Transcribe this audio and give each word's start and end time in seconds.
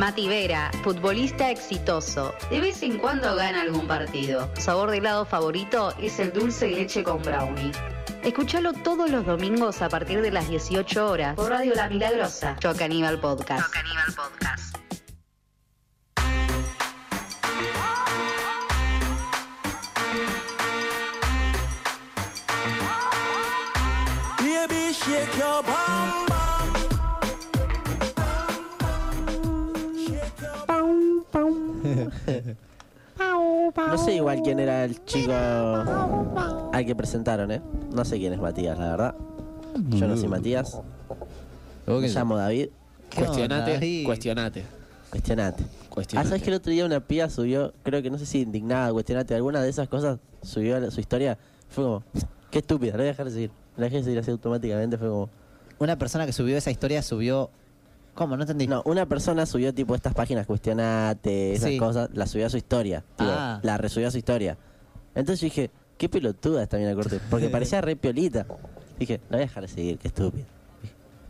Mati 0.00 0.28
Vera, 0.28 0.70
futbolista 0.82 1.50
exitoso. 1.50 2.34
De 2.48 2.58
vez 2.58 2.82
en 2.82 2.96
cuando 2.96 3.36
gana 3.36 3.60
algún 3.60 3.86
partido. 3.86 4.50
Sabor 4.56 4.90
de 4.90 4.96
helado 4.96 5.26
favorito 5.26 5.92
es 6.00 6.18
el 6.18 6.32
dulce 6.32 6.68
leche 6.68 7.04
con 7.04 7.20
brownie. 7.20 7.70
Escúchalo 8.22 8.72
todos 8.72 9.10
los 9.10 9.26
domingos 9.26 9.82
a 9.82 9.90
partir 9.90 10.22
de 10.22 10.30
las 10.30 10.48
18 10.48 11.06
horas 11.06 11.36
por 11.36 11.50
Radio 11.50 11.74
La 11.74 11.90
Milagrosa. 11.90 12.56
Choca 12.58 12.86
Aníbal 12.86 13.20
Podcast. 13.20 13.62
Podcast. 14.16 14.70
No 33.76 33.98
sé 33.98 34.14
igual 34.14 34.40
quién 34.42 34.58
era 34.58 34.84
el 34.84 35.04
chico 35.04 35.32
al 35.32 36.84
que 36.86 36.94
presentaron, 36.94 37.50
¿eh? 37.50 37.62
No 37.92 38.04
sé 38.04 38.18
quién 38.18 38.32
es 38.32 38.40
Matías, 38.40 38.78
la 38.78 38.90
verdad. 38.90 39.14
Yo 39.90 40.08
no 40.08 40.16
soy 40.16 40.28
Matías. 40.28 40.80
Me 41.86 42.08
llamo 42.08 42.36
David. 42.36 42.68
Cuestionate, 43.14 44.04
cuestionate. 44.04 44.64
Cuestionate. 45.10 45.64
Ah, 45.64 45.86
Cuestionate. 45.90 46.28
¿sabes 46.28 46.42
que 46.42 46.50
el 46.50 46.56
otro 46.56 46.70
día 46.70 46.84
una 46.86 47.00
piba 47.00 47.28
subió, 47.28 47.72
creo 47.82 48.00
que 48.00 48.10
no 48.10 48.18
sé 48.18 48.26
si 48.26 48.42
indignada, 48.42 48.92
cuestionate, 48.92 49.34
alguna 49.34 49.60
de 49.60 49.68
esas 49.68 49.88
cosas, 49.88 50.20
subió 50.42 50.88
su 50.90 51.00
historia? 51.00 51.36
Fue 51.68 51.82
como, 51.82 52.04
qué 52.50 52.60
estúpida, 52.60 52.92
la 52.92 52.98
voy 52.98 53.06
a 53.06 53.10
dejar 53.10 53.26
de 53.26 53.32
seguir. 53.32 53.50
La 53.76 53.84
dejé 53.84 53.96
de 53.96 54.04
seguir 54.04 54.18
así 54.20 54.30
automáticamente, 54.30 54.96
fue 54.98 55.08
como... 55.08 55.28
Una 55.80 55.98
persona 55.98 56.26
que 56.26 56.32
subió 56.32 56.56
esa 56.56 56.70
historia 56.70 57.02
subió. 57.02 57.50
¿Cómo? 58.20 58.36
No 58.36 58.42
entendí. 58.42 58.66
No, 58.66 58.82
una 58.84 59.06
persona 59.06 59.46
subió 59.46 59.72
tipo 59.72 59.94
estas 59.94 60.12
páginas, 60.12 60.46
cuestionate, 60.46 61.54
esas 61.54 61.70
Sí. 61.70 61.78
cosas, 61.78 62.10
la 62.12 62.26
subió 62.26 62.44
a 62.48 62.50
su 62.50 62.58
historia. 62.58 63.02
tipo, 63.16 63.30
Ah. 63.32 63.60
La 63.62 63.78
resubió 63.78 64.08
a 64.08 64.10
su 64.10 64.18
historia. 64.18 64.58
Entonces 65.14 65.40
yo 65.40 65.46
dije, 65.46 65.70
qué 65.96 66.10
pelotuda 66.10 66.62
esta 66.62 66.76
mina 66.76 66.94
corte, 66.94 67.18
porque 67.30 67.48
parecía 67.48 67.80
re 67.80 67.96
piolita. 67.96 68.44
Dije, 68.98 69.20
la 69.30 69.38
voy 69.38 69.44
a 69.44 69.46
dejar 69.46 69.62
de 69.62 69.68
seguir, 69.68 69.96
qué 69.96 70.08
estúpida. 70.08 70.44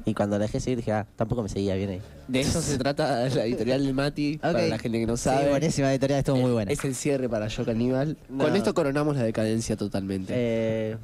Y 0.05 0.15
cuando 0.15 0.37
la 0.37 0.43
dejé 0.47 0.55
de 0.59 0.61
seguir 0.63 0.79
dije, 0.79 0.91
ah, 0.91 1.07
tampoco 1.15 1.45
me 1.45 1.49
seguía 1.49 1.77
bien 1.77 1.91
ahí. 1.91 2.01
De 2.27 2.41
eso 2.41 2.61
se 2.61 2.77
trata 2.79 3.29
la 3.29 3.45
editorial 3.45 3.85
del 3.85 3.95
Mati, 3.95 4.39
para 4.39 4.59
Ok. 4.59 4.69
la 4.69 4.79
gente 4.81 4.99
que 4.99 5.07
no 5.07 5.17
Sí, 5.17 5.23
sabe. 5.23 5.49
buenísima 5.51 5.93
editorial, 5.93 6.19
estuvo 6.19 6.39
muy 6.39 6.51
Eh, 6.51 6.55
buena. 6.55 6.73
Es 6.73 6.85
el 6.85 6.97
cierre 6.97 7.29
para 7.29 7.47
Yo 7.47 7.65
Caníbal. 7.65 8.17
No. 8.29 8.43
Con 8.47 8.57
esto 8.57 8.75
coronamos 8.75 9.15
la 9.17 9.23
decadencia 9.23 9.77
totalmente. 9.77 10.33
Eh, 10.37 10.97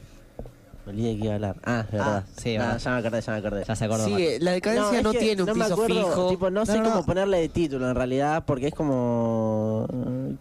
me 0.86 0.92
olvidé 0.92 1.16
qué 1.18 1.24
iba 1.24 1.32
a 1.32 1.34
hablar. 1.34 1.56
Ah, 1.64 1.80
es 1.84 1.90
verdad. 1.92 2.24
sí, 2.36 2.56
Ah, 2.56 2.60
verdad. 2.60 2.78
ya 2.78 2.90
me 2.90 2.96
acordé, 2.98 3.20
ya 3.20 3.32
me 3.32 3.38
acordé. 3.38 3.64
Ya 3.66 3.76
se 3.76 3.84
acordó. 3.84 4.04
sí, 4.06 4.14
eh, 4.26 4.38
la 4.40 4.52
decadencia 4.52 4.98
es 4.98 5.04
no, 5.04 5.12
que 5.12 5.18
tiene 5.18 5.42
un 5.42 5.48
no 5.48 5.54
me 5.54 5.62
piso 5.64 5.74
acuerdo, 5.74 5.94
fijo. 6.06 6.28
Tipo, 6.30 6.50
no, 6.50 6.60
No, 6.60 6.66
sé 6.66 6.78
no, 6.78 6.84
cómo 6.84 6.94
no. 6.96 7.04
ponerle 7.06 7.40
de 7.40 7.48
título 7.48 7.88
en 7.90 7.94
realidad, 7.96 8.44
porque 8.46 8.68
es 8.68 8.74
como... 8.74 9.86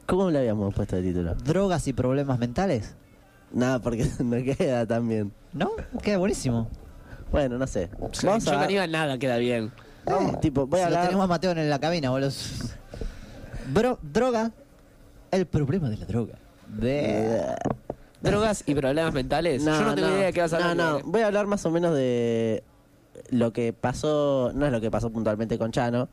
¿Cómo 0.05 0.29
le 0.31 0.39
habíamos 0.39 0.73
puesto 0.73 0.95
de 0.95 1.01
título? 1.01 1.35
¿Drogas 1.35 1.87
y 1.87 1.93
problemas 1.93 2.39
mentales? 2.39 2.95
Nada, 3.51 3.79
porque 3.79 4.07
no 4.23 4.37
queda 4.43 4.85
tan 4.85 5.07
bien. 5.07 5.31
¿No? 5.53 5.71
Queda 6.01 6.17
buenísimo. 6.19 6.67
Bueno, 7.31 7.57
no 7.57 7.65
sé. 7.67 7.89
Yo 7.99 8.27
Vamos 8.27 8.47
a... 8.47 8.59
Caníbal 8.59 8.91
nada 8.91 9.17
queda 9.17 9.37
bien. 9.37 9.71
vamos, 10.05 10.39
tipo, 10.41 10.67
voy 10.67 10.79
a 10.79 10.83
Si 10.85 10.89
lo 10.89 10.95
hablar... 10.97 11.07
tenemos 11.07 11.23
a 11.25 11.27
Mateo 11.27 11.51
en 11.51 11.69
la 11.69 11.79
cabina, 11.79 12.09
boludo. 12.11 12.31
Bro, 13.73 13.97
droga. 14.01 14.51
El 15.31 15.45
problema 15.47 15.89
de 15.89 15.97
la 15.97 16.05
droga. 16.05 16.35
De... 16.67 17.55
Drogas 18.25 18.63
y 18.65 18.75
problemas 18.75 19.13
mentales. 19.13 19.63
Yo 19.63 19.81
no 19.83 19.95
tengo 19.95 20.09
idea 20.09 20.25
de 20.27 20.33
qué 20.33 20.41
vas 20.41 20.53
a 20.53 20.57
hablar. 20.57 20.75
No, 20.77 20.99
no, 20.99 21.05
voy 21.05 21.21
a 21.21 21.27
hablar 21.27 21.47
más 21.47 21.65
o 21.65 21.71
menos 21.71 21.93
de 21.95 22.63
lo 23.29 23.53
que 23.53 23.71
pasó, 23.73 24.51
no 24.53 24.65
es 24.65 24.71
lo 24.71 24.81
que 24.81 24.91
pasó 24.91 25.09
puntualmente 25.11 25.57
con 25.57 25.71
Chano, 25.71 26.09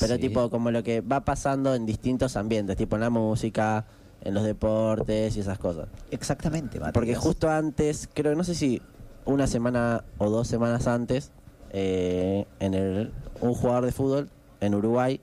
pero 0.00 0.14
Sí. 0.14 0.20
tipo 0.20 0.48
como 0.50 0.70
lo 0.70 0.82
que 0.82 1.00
va 1.00 1.24
pasando 1.24 1.74
en 1.74 1.86
distintos 1.86 2.36
ambientes, 2.36 2.76
tipo 2.76 2.96
en 2.96 3.02
la 3.02 3.10
música, 3.10 3.84
en 4.22 4.34
los 4.34 4.44
deportes 4.44 5.36
y 5.36 5.40
esas 5.40 5.58
cosas. 5.58 5.88
Exactamente, 6.10 6.78
Mateo. 6.80 6.92
Porque 6.94 7.14
justo 7.14 7.48
antes, 7.50 8.08
creo 8.12 8.32
que 8.32 8.36
no 8.36 8.44
sé 8.44 8.54
si 8.54 8.80
una 9.24 9.46
semana 9.46 10.04
o 10.18 10.30
dos 10.30 10.48
semanas 10.48 10.86
antes, 10.86 11.30
eh, 11.70 12.46
en 12.60 12.74
el, 12.74 13.12
un 13.40 13.54
jugador 13.54 13.84
de 13.84 13.92
fútbol 13.92 14.30
en 14.60 14.74
Uruguay 14.74 15.20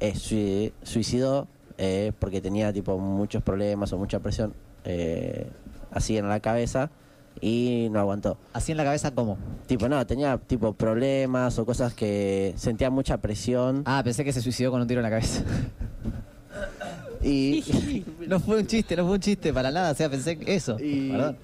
eh, 0.00 0.14
sui- 0.14 0.72
suicidó 0.82 1.48
eh, 1.76 2.12
porque 2.18 2.40
tenía 2.40 2.72
tipo 2.72 2.96
muchos 2.98 3.42
problemas 3.42 3.92
o 3.92 3.98
mucha 3.98 4.20
presión 4.20 4.54
eh, 4.84 5.50
así 5.92 6.16
en 6.18 6.28
la 6.28 6.40
cabeza 6.40 6.90
y 7.40 7.88
no 7.90 8.00
aguantó. 8.00 8.38
Así 8.52 8.72
en 8.72 8.78
la 8.78 8.84
cabeza, 8.84 9.10
¿cómo? 9.12 9.38
Tipo, 9.66 9.88
no, 9.88 10.04
tenía 10.06 10.38
tipo 10.38 10.74
problemas 10.74 11.58
o 11.58 11.64
cosas 11.66 11.94
que 11.94 12.52
sentía 12.56 12.90
mucha 12.90 13.18
presión 13.18 13.82
Ah, 13.86 14.02
pensé 14.04 14.24
que 14.24 14.32
se 14.32 14.42
suicidó 14.42 14.70
con 14.70 14.80
un 14.80 14.86
tiro 14.86 15.00
en 15.00 15.04
la 15.04 15.10
cabeza. 15.10 15.42
y, 17.22 18.04
no 18.28 18.40
fue 18.40 18.58
un 18.58 18.66
chiste, 18.66 18.96
no 18.96 19.04
fue 19.04 19.14
un 19.14 19.20
chiste 19.20 19.52
para 19.52 19.70
nada. 19.70 19.92
O 19.92 19.94
sea, 19.94 20.10
pensé 20.10 20.38
que 20.38 20.54
eso. 20.54 20.76
Y- 20.80 21.10
Perdón. 21.10 21.36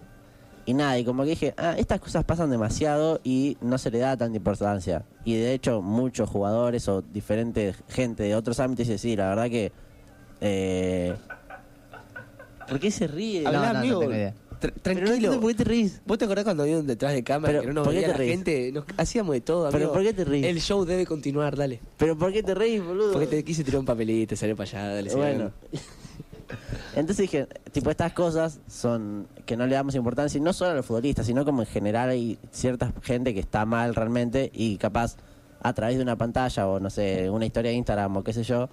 Y 0.66 0.74
nada, 0.74 0.98
y 0.98 1.04
como 1.06 1.22
que 1.22 1.30
dije, 1.30 1.54
ah, 1.56 1.76
estas 1.78 1.98
cosas 1.98 2.24
pasan 2.24 2.50
demasiado 2.50 3.22
y 3.24 3.56
no 3.62 3.78
se 3.78 3.90
le 3.90 4.00
da 4.00 4.18
tanta 4.18 4.36
importancia. 4.36 5.02
Y 5.24 5.34
de 5.34 5.54
hecho, 5.54 5.80
muchos 5.80 6.28
jugadores 6.28 6.86
o 6.88 7.00
diferente 7.00 7.74
gente 7.88 8.24
de 8.24 8.34
otros 8.34 8.60
ámbitos 8.60 8.86
dice, 8.86 8.98
sí, 8.98 9.16
la 9.16 9.30
verdad 9.30 9.48
que... 9.48 9.72
Eh... 10.42 11.16
¿Por 12.68 12.78
qué 12.80 12.90
se 12.90 13.06
ríe? 13.06 13.46
Habla, 13.46 13.58
no, 13.68 13.72
no 13.72 13.78
amigo. 13.80 14.00
tengo 14.00 14.12
idea. 14.14 14.34
Tra- 14.60 14.60
Pero 14.60 14.74
no 14.74 14.82
tranquilo. 14.82 15.12
entiendo 15.14 15.40
por 15.40 15.50
qué 15.52 15.56
te 15.56 15.64
ríes. 15.64 16.00
¿Vos 16.04 16.18
te 16.18 16.24
acordás 16.24 16.44
cuando 16.44 16.64
había 16.64 16.78
un 16.78 16.86
detrás 16.86 17.12
de 17.12 17.22
cámara 17.22 17.52
Pero, 17.52 17.60
que 17.62 17.66
no 17.68 17.74
nos 17.74 17.84
¿por 17.84 17.92
qué 17.92 17.98
veía 18.00 18.06
te 18.08 18.12
la 18.12 18.18
reís? 18.18 18.30
gente? 18.32 18.72
Nos- 18.72 18.84
hacíamos 18.96 19.32
de 19.34 19.40
todo, 19.40 19.66
Pero, 19.70 19.76
amigo. 19.76 19.92
¿por 19.92 20.02
qué 20.02 20.12
te 20.12 20.24
reís? 20.24 20.44
El 20.46 20.60
show 20.60 20.84
debe 20.84 21.06
continuar, 21.06 21.56
dale. 21.56 21.80
¿Pero 21.96 22.18
por 22.18 22.32
qué 22.32 22.42
te 22.42 22.54
reís, 22.54 22.82
boludo? 22.84 23.12
Porque 23.12 23.28
te 23.28 23.44
quise 23.44 23.62
tirar 23.62 23.78
un 23.80 23.86
papelito, 23.86 24.34
salió 24.34 24.56
para 24.56 24.68
allá, 24.68 24.94
dale. 24.94 25.14
Bueno. 25.14 25.52
Entonces 26.96 27.18
dije, 27.30 27.46
tipo, 27.72 27.90
estas 27.90 28.12
cosas 28.14 28.58
son 28.68 29.28
que 29.46 29.56
no 29.56 29.66
le 29.66 29.74
damos 29.74 29.94
importancia, 29.94 30.38
y 30.38 30.40
no 30.40 30.52
solo 30.52 30.70
a 30.72 30.74
los 30.74 30.86
futbolistas, 30.86 31.26
sino 31.26 31.44
como 31.44 31.62
en 31.62 31.68
general 31.68 32.08
hay 32.08 32.38
cierta 32.50 32.92
gente 33.02 33.34
que 33.34 33.40
está 33.40 33.64
mal 33.66 33.94
realmente 33.94 34.50
y 34.54 34.76
capaz 34.78 35.16
a 35.60 35.72
través 35.74 35.96
de 35.98 36.02
una 36.02 36.16
pantalla 36.16 36.66
o 36.66 36.80
no 36.80 36.88
sé, 36.90 37.28
una 37.30 37.44
historia 37.46 37.70
de 37.70 37.76
Instagram 37.76 38.16
o 38.16 38.24
qué 38.24 38.32
sé 38.32 38.42
yo, 38.42 38.68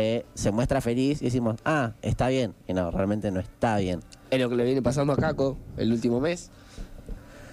eh, 0.00 0.24
se 0.34 0.52
muestra 0.52 0.80
feliz 0.80 1.20
y 1.20 1.24
decimos, 1.24 1.56
ah, 1.64 1.90
está 2.02 2.28
bien. 2.28 2.54
Y 2.68 2.72
no, 2.72 2.88
realmente 2.92 3.32
no 3.32 3.40
está 3.40 3.78
bien. 3.78 3.98
Es 4.30 4.40
lo 4.40 4.48
que 4.48 4.54
le 4.54 4.62
viene 4.62 4.80
pasando 4.80 5.12
a 5.12 5.16
Caco 5.16 5.58
el 5.76 5.90
último 5.90 6.20
mes. 6.20 6.50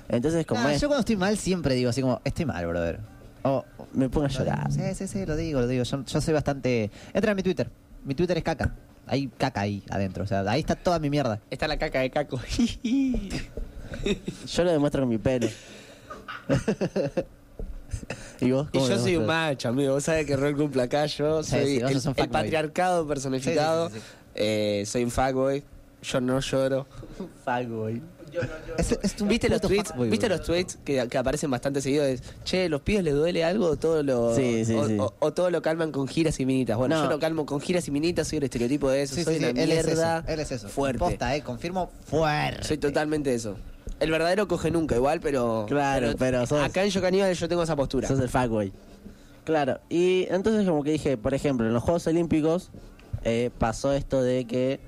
Entonces, 0.09 0.45
como 0.45 0.61
Ah, 0.61 0.71
es, 0.71 0.79
yo 0.79 0.87
cuando 0.87 0.99
estoy 0.99 1.15
mal 1.15 1.39
siempre 1.39 1.73
digo 1.73 1.89
así 1.89 2.01
como, 2.01 2.21
estoy 2.23 2.45
mal, 2.45 2.63
brother. 2.67 2.99
O 3.41 3.65
me 3.93 4.09
pongo 4.09 4.27
a 4.27 4.29
llorar. 4.29 4.71
Sí, 4.71 4.81
sí, 4.93 5.07
sí, 5.07 5.25
lo 5.25 5.35
digo, 5.35 5.59
lo 5.59 5.67
digo. 5.67 5.83
Yo, 5.85 6.05
yo 6.05 6.21
soy 6.21 6.35
bastante... 6.35 6.91
Entra 7.15 7.31
a 7.31 7.35
mi 7.35 7.41
Twitter. 7.41 7.67
Mi 8.03 8.13
Twitter 8.13 8.37
es 8.37 8.43
caca. 8.43 8.75
Hay 9.07 9.27
caca 9.27 9.61
ahí 9.61 9.81
adentro. 9.89 10.23
O 10.23 10.27
sea, 10.27 10.41
ahí 10.41 10.59
está 10.59 10.75
toda 10.75 10.99
mi 10.99 11.09
mierda. 11.09 11.39
Está 11.49 11.67
la 11.67 11.77
caca 11.77 12.01
de 12.01 12.11
Caco. 12.11 12.39
Yo 12.83 14.63
lo 14.63 14.71
demuestro 14.71 15.01
con 15.01 15.09
mi 15.09 15.17
pelo. 15.17 15.47
¿Y 18.41 18.51
vos? 18.51 18.67
Y 18.71 18.79
yo 18.79 18.97
soy 18.99 19.15
un 19.17 19.25
macho, 19.25 19.69
amigo. 19.69 19.93
Vos 19.93 20.03
sabés 20.03 20.25
que 20.25 20.35
rol 20.35 20.55
cumple 20.55 20.83
acá. 20.83 21.05
Yo 21.05 21.43
soy 21.43 21.79
sí, 21.79 21.81
el, 22.17 22.27
patriarcado 22.29 23.07
personificado. 23.07 23.89
Sí, 23.89 23.95
sí, 23.95 23.99
sí, 24.01 24.05
Eh, 24.35 24.83
soy 24.85 25.03
un 25.03 25.11
fuckboy. 25.11 25.63
Yo 26.03 26.21
no 26.21 26.39
lloro. 26.39 26.85
Fuckboy. 27.45 28.01
Es, 28.77 28.91
es 29.01 29.21
un 29.21 29.29
¿Viste 29.29 29.47
los 29.47 29.61
tweets? 29.61 29.89
fuckboy, 29.91 30.09
¿Viste 30.09 30.27
los 30.27 30.43
tweets 30.43 30.77
que, 30.83 31.07
que 31.07 31.17
aparecen 31.17 31.49
bastante 31.49 31.79
seguidos? 31.81 32.19
Che, 32.43 32.67
¿los 32.67 32.81
pibes 32.81 33.01
les 33.05 33.13
duele 33.13 33.45
algo 33.45 33.67
o 33.67 33.75
todo 33.77 34.03
lo, 34.03 34.35
Sí, 34.35 34.65
sí, 34.65 34.73
o, 34.75 34.87
sí. 34.87 34.97
o- 34.99 35.13
o 35.19 35.31
todo 35.31 35.49
lo 35.51 35.61
calman 35.61 35.93
con 35.93 36.05
giras 36.05 36.37
y 36.41 36.45
minitas? 36.45 36.75
Bueno, 36.77 36.97
No. 36.97 37.03
yo 37.05 37.09
lo 37.11 37.19
calmo 37.19 37.45
con 37.45 37.61
giras 37.61 37.87
y 37.87 37.91
minitas, 37.91 38.27
soy 38.27 38.39
el 38.39 38.43
estereotipo 38.43 38.89
de 38.89 39.03
eso. 39.03 39.15
Sí, 39.15 39.23
soy 39.23 39.35
sí, 39.35 39.39
sí, 39.39 39.45
una 39.51 39.61
él 39.63 39.71
es 39.71 39.85
mierda 39.85 40.17
eso. 40.19 40.27
Él 40.33 40.39
es 40.41 40.51
eso. 40.51 40.67
fuerte. 40.67 40.99
Posta, 40.99 41.33
eh, 41.33 41.41
confirmo 41.43 41.89
fuerte. 42.07 42.63
Soy 42.67 42.77
totalmente 42.77 43.33
eso. 43.33 43.55
El 43.99 44.11
verdadero 44.11 44.47
coge 44.47 44.71
nunca, 44.71 44.95
igual, 44.95 45.19
pero. 45.21 45.65
Claro, 45.67 46.13
pero 46.19 46.45
sos- 46.45 46.61
Acá 46.63 46.83
en 46.83 46.89
Yo 46.89 47.01
Caníbal 47.01 47.33
yo 47.33 47.47
tengo 47.47 47.63
esa 47.63 47.75
postura. 47.75 48.07
Sos 48.07 48.19
el 48.19 48.29
fuckboy. 48.29 48.73
Claro, 49.45 49.79
y 49.89 50.25
entonces 50.29 50.67
como 50.67 50.83
que 50.83 50.91
dije, 50.91 51.17
por 51.17 51.33
ejemplo, 51.33 51.67
en 51.67 51.73
los 51.73 51.83
Juegos 51.83 52.07
Olímpicos 52.07 52.71
eh, 53.23 53.51
pasó 53.59 53.93
esto 53.93 54.21
de 54.23 54.45
que 54.45 54.79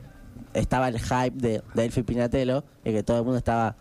estaba 0.54 0.88
el 0.90 1.00
hype 1.00 1.32
de 1.36 1.62
Delphi 1.76 2.02
Pinatelo 2.04 2.64
y 2.84 2.92
que 2.92 3.04
todo 3.04 3.18
el 3.20 3.24
mundo 3.24 3.38
estaba 3.38 3.76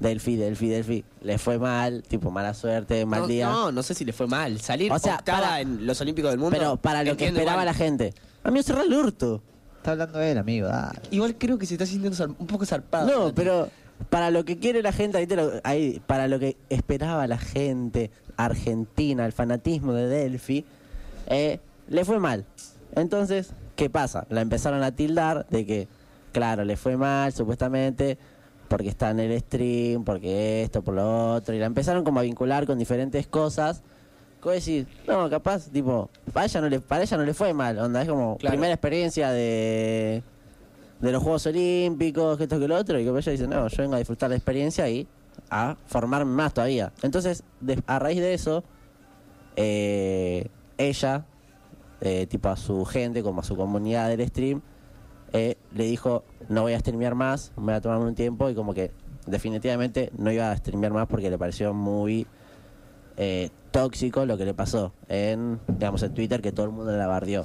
Delphi, 0.00 0.36
Delphi, 0.36 0.68
Delphi. 0.68 1.04
Le 1.20 1.36
fue 1.38 1.58
mal, 1.58 2.02
tipo 2.02 2.30
mala 2.30 2.54
suerte, 2.54 3.04
mal 3.04 3.20
no, 3.22 3.26
día. 3.26 3.46
no, 3.48 3.70
no 3.72 3.82
sé 3.82 3.94
si 3.94 4.04
le 4.06 4.12
fue 4.14 4.26
mal. 4.26 4.58
Salir 4.60 4.90
O 4.90 4.98
sea, 4.98 5.16
octava 5.16 5.40
para- 5.42 5.60
en 5.60 5.86
los 5.86 6.00
Olímpicos 6.00 6.30
del 6.30 6.40
Mundo. 6.40 6.56
pero 6.58 6.76
para 6.78 7.00
lo 7.00 7.04
que 7.04 7.10
entiendo 7.26 7.40
esperaba 7.40 7.62
igual. 7.62 7.66
la 7.66 7.74
gente. 7.74 8.14
A 8.42 8.50
mí 8.50 8.62
cerró 8.62 8.82
el 8.82 8.92
hurto. 8.94 9.42
Está 9.76 9.92
hablando 9.92 10.20
él, 10.22 10.38
amigo. 10.38 10.66
dale. 10.68 10.98
Igual 11.10 11.36
creo 11.36 11.58
que 11.58 11.66
se 11.66 11.74
está 11.74 11.84
sintiendo 11.86 12.16
zar- 12.16 12.34
un 12.38 12.46
poco 12.46 12.64
zarpado. 12.64 13.06
No, 13.06 13.20
Nati. 13.26 13.32
pero 13.36 13.68
para 14.10 14.30
lo 14.30 14.44
que 14.44 14.58
quiere 14.58 14.82
la 14.82 14.92
gente, 14.92 15.18
ahí 15.18 15.26
te 15.26 15.36
lo- 15.36 15.52
ahí, 15.64 16.00
para 16.06 16.28
lo 16.28 16.38
que 16.38 16.56
esperaba 16.68 17.26
la 17.26 17.38
gente 17.38 18.10
argentina, 18.36 19.24
el 19.26 19.32
fanatismo 19.32 19.92
de 19.92 20.06
Delphi, 20.08 20.64
eh, 21.28 21.60
le 21.88 22.04
fue 22.04 22.18
mal. 22.18 22.44
Entonces, 22.94 23.52
¿qué 23.76 23.88
pasa? 23.90 24.26
La 24.30 24.40
empezaron 24.40 24.82
a 24.82 24.92
tildar 24.92 25.46
de 25.48 25.66
que, 25.66 25.88
claro, 26.32 26.64
le 26.64 26.76
fue 26.76 26.96
mal, 26.96 27.32
supuestamente, 27.32 28.18
porque 28.68 28.88
está 28.88 29.10
en 29.10 29.20
el 29.20 29.38
stream, 29.40 30.04
porque 30.04 30.62
esto, 30.62 30.82
por 30.82 30.94
lo 30.94 31.34
otro, 31.34 31.54
y 31.54 31.58
la 31.58 31.66
empezaron 31.66 32.04
como 32.04 32.20
a 32.20 32.22
vincular 32.22 32.66
con 32.66 32.78
diferentes 32.78 33.26
cosas 33.26 33.82
vos 34.42 34.54
decís, 34.54 34.86
no, 35.06 35.30
capaz, 35.30 35.68
tipo, 35.70 36.10
para 36.32 36.46
ella 36.46 36.60
no 36.60 36.68
le, 36.68 36.80
para 36.80 37.04
ella 37.04 37.16
no 37.16 37.22
le 37.22 37.32
fue 37.32 37.54
mal, 37.54 37.78
onda, 37.78 38.02
es 38.02 38.08
como 38.08 38.36
Claro. 38.38 38.54
primera 38.54 38.74
experiencia 38.74 39.30
de, 39.30 40.20
de 41.02 41.12
los 41.12 41.22
Juegos 41.22 41.44
Olímpicos, 41.46 42.38
que 42.38 42.44
esto 42.44 42.58
que 42.58 42.68
lo 42.68 42.76
otro, 42.76 42.98
y 42.98 43.04
que 43.04 43.10
ella 43.10 43.32
dice, 43.32 43.46
no, 43.46 43.68
yo 43.68 43.82
vengo 43.82 43.96
a 43.96 43.98
disfrutar 43.98 44.30
la 44.30 44.36
experiencia 44.36 44.88
y 44.88 45.06
a 45.50 45.76
formarme 45.86 46.32
más 46.32 46.54
todavía. 46.54 46.92
Entonces, 47.02 47.42
a 47.86 47.98
raíz 47.98 48.20
de 48.20 48.32
eso, 48.32 48.64
eh, 49.56 50.48
ella, 50.78 51.26
eh, 52.00 52.26
tipo 52.26 52.48
a 52.48 52.56
su 52.56 52.84
gente, 52.84 53.22
como 53.22 53.40
a 53.40 53.44
su 53.44 53.56
comunidad 53.56 54.08
del 54.08 54.26
stream, 54.28 54.62
eh, 55.32 55.56
le 55.74 55.84
dijo, 55.84 56.24
no 56.48 56.62
voy 56.62 56.74
a 56.74 56.78
streamear 56.78 57.14
más, 57.14 57.52
me 57.56 57.64
voy 57.64 57.74
a 57.74 57.80
tomar 57.80 57.98
un 57.98 58.14
tiempo 58.14 58.48
y 58.48 58.54
como 58.54 58.72
que 58.72 58.92
definitivamente 59.26 60.12
no 60.16 60.30
iba 60.30 60.50
a 60.50 60.56
streamear 60.56 60.92
más 60.92 61.08
porque 61.08 61.30
le 61.30 61.38
pareció 61.38 61.72
muy 61.72 62.26
eh, 63.16 63.50
tóxico 63.70 64.26
lo 64.26 64.36
que 64.36 64.44
le 64.44 64.54
pasó 64.54 64.92
en, 65.08 65.58
digamos, 65.66 66.02
en 66.02 66.14
Twitter 66.14 66.42
que 66.42 66.52
todo 66.52 66.66
el 66.66 66.72
mundo 66.72 66.92
la 66.96 67.06
bardeó. 67.06 67.44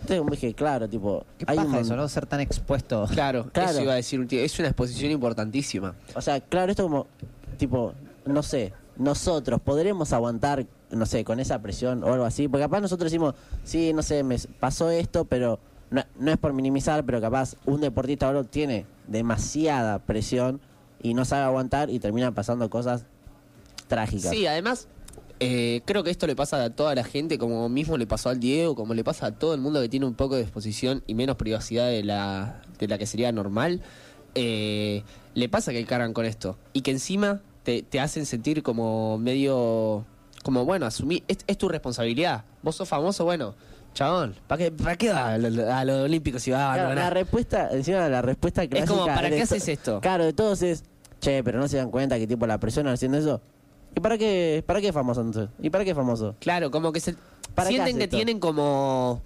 Entonces 0.00 0.18
como 0.18 0.30
dije, 0.30 0.54
claro, 0.54 0.88
tipo, 0.88 1.24
¿Qué 1.38 1.44
hay 1.48 1.58
un 1.58 1.64
paja 1.66 1.80
eso, 1.80 1.90
mon- 1.90 1.98
no? 1.98 2.08
Ser 2.08 2.26
tan 2.26 2.40
expuesto. 2.40 3.06
Claro, 3.12 3.48
Claro. 3.52 3.70
eso 3.70 3.82
iba 3.82 3.92
a 3.92 3.96
decir. 3.96 4.20
un 4.20 4.28
tío. 4.28 4.40
Es 4.40 4.58
una 4.58 4.68
exposición 4.68 5.10
importantísima. 5.10 5.94
O 6.14 6.20
sea, 6.20 6.40
claro, 6.40 6.70
esto 6.70 6.84
como, 6.84 7.06
tipo, 7.58 7.92
no 8.24 8.42
sé, 8.42 8.72
nosotros 8.96 9.60
podremos 9.60 10.12
aguantar, 10.12 10.66
no 10.90 11.06
sé, 11.06 11.24
con 11.24 11.40
esa 11.40 11.60
presión 11.60 12.02
o 12.04 12.12
algo 12.12 12.24
así, 12.24 12.48
porque 12.48 12.64
capaz 12.64 12.80
nosotros 12.80 13.10
decimos, 13.10 13.34
sí, 13.64 13.92
no 13.92 14.02
sé, 14.02 14.22
me 14.22 14.36
pasó 14.60 14.90
esto, 14.90 15.24
pero 15.24 15.58
no, 15.90 16.02
no 16.18 16.30
es 16.30 16.36
por 16.38 16.52
minimizar, 16.52 17.04
pero 17.04 17.20
capaz 17.20 17.54
un 17.66 17.80
deportista 17.80 18.26
ahora 18.26 18.44
tiene 18.44 18.86
demasiada 19.06 19.98
presión 20.00 20.60
y 21.02 21.14
no 21.14 21.24
sabe 21.24 21.44
aguantar 21.44 21.90
y 21.90 21.98
terminan 21.98 22.34
pasando 22.34 22.68
cosas 22.70 23.04
trágicas. 23.86 24.30
Sí, 24.30 24.46
además, 24.46 24.88
eh, 25.40 25.82
creo 25.84 26.02
que 26.02 26.10
esto 26.10 26.26
le 26.26 26.34
pasa 26.36 26.62
a 26.64 26.70
toda 26.70 26.94
la 26.94 27.04
gente, 27.04 27.38
como 27.38 27.68
mismo 27.68 27.96
le 27.96 28.06
pasó 28.06 28.28
al 28.28 28.40
Diego, 28.40 28.74
como 28.74 28.94
le 28.94 29.04
pasa 29.04 29.26
a 29.26 29.32
todo 29.32 29.54
el 29.54 29.60
mundo 29.60 29.80
que 29.80 29.88
tiene 29.88 30.06
un 30.06 30.14
poco 30.14 30.36
de 30.36 30.42
exposición 30.42 31.02
y 31.06 31.14
menos 31.14 31.36
privacidad 31.36 31.86
de 31.88 32.02
la, 32.04 32.62
de 32.78 32.88
la 32.88 32.98
que 32.98 33.06
sería 33.06 33.30
normal. 33.32 33.80
eh, 34.34 35.02
le 35.34 35.48
pasa 35.48 35.72
que 35.72 35.84
cargan 35.84 36.12
con 36.12 36.24
esto. 36.26 36.56
Y 36.72 36.80
que 36.82 36.90
encima 36.90 37.40
te, 37.62 37.82
te 37.82 38.00
hacen 38.00 38.26
sentir 38.26 38.62
como 38.62 39.18
medio. 39.18 40.04
Como 40.42 40.64
bueno, 40.64 40.86
asumí. 40.86 41.22
Es, 41.28 41.38
es 41.46 41.56
tu 41.58 41.68
responsabilidad. 41.68 42.44
Vos 42.62 42.76
sos 42.76 42.88
famoso, 42.88 43.24
bueno. 43.24 43.54
Chabón, 43.94 44.34
¿para 44.46 44.58
qué, 44.64 44.70
para 44.70 44.96
qué 44.96 45.10
va 45.10 45.32
a 45.34 45.38
lo- 45.38 45.48
los 45.84 46.04
Olímpicos 46.04 46.42
si 46.42 46.50
va 46.50 46.72
a 46.72 46.74
Claro, 46.76 46.94
la 46.94 47.10
respuesta, 47.10 47.70
encima 47.72 48.08
la 48.08 48.22
respuesta 48.22 48.66
clásica... 48.68 48.92
como, 48.92 49.06
¿para 49.06 49.28
qué 49.30 49.42
haces 49.42 49.66
esto? 49.66 50.00
Claro, 50.00 50.24
de 50.24 50.32
todos 50.32 50.62
es, 50.62 50.84
che, 51.20 51.42
pero 51.42 51.58
no 51.58 51.66
se 51.66 51.78
dan 51.78 51.90
cuenta 51.90 52.16
que 52.18 52.26
tipo 52.26 52.46
la 52.46 52.58
presión 52.60 52.86
haciendo 52.86 53.18
eso. 53.18 53.40
¿Y 53.98 54.00
para 54.00 54.16
qué, 54.16 54.62
para 54.64 54.80
qué 54.80 54.88
es 54.88 54.94
famoso 54.94 55.22
entonces? 55.22 55.50
¿Y 55.60 55.70
para 55.70 55.82
qué 55.82 55.90
es 55.90 55.96
famoso? 55.96 56.36
Claro, 56.38 56.70
como 56.70 56.92
que 56.92 57.00
se 57.00 57.16
¿Para 57.56 57.68
qué 57.68 57.74
sienten 57.74 57.98
que 57.98 58.04
esto? 58.04 58.16
tienen 58.16 58.38
como 58.38 59.22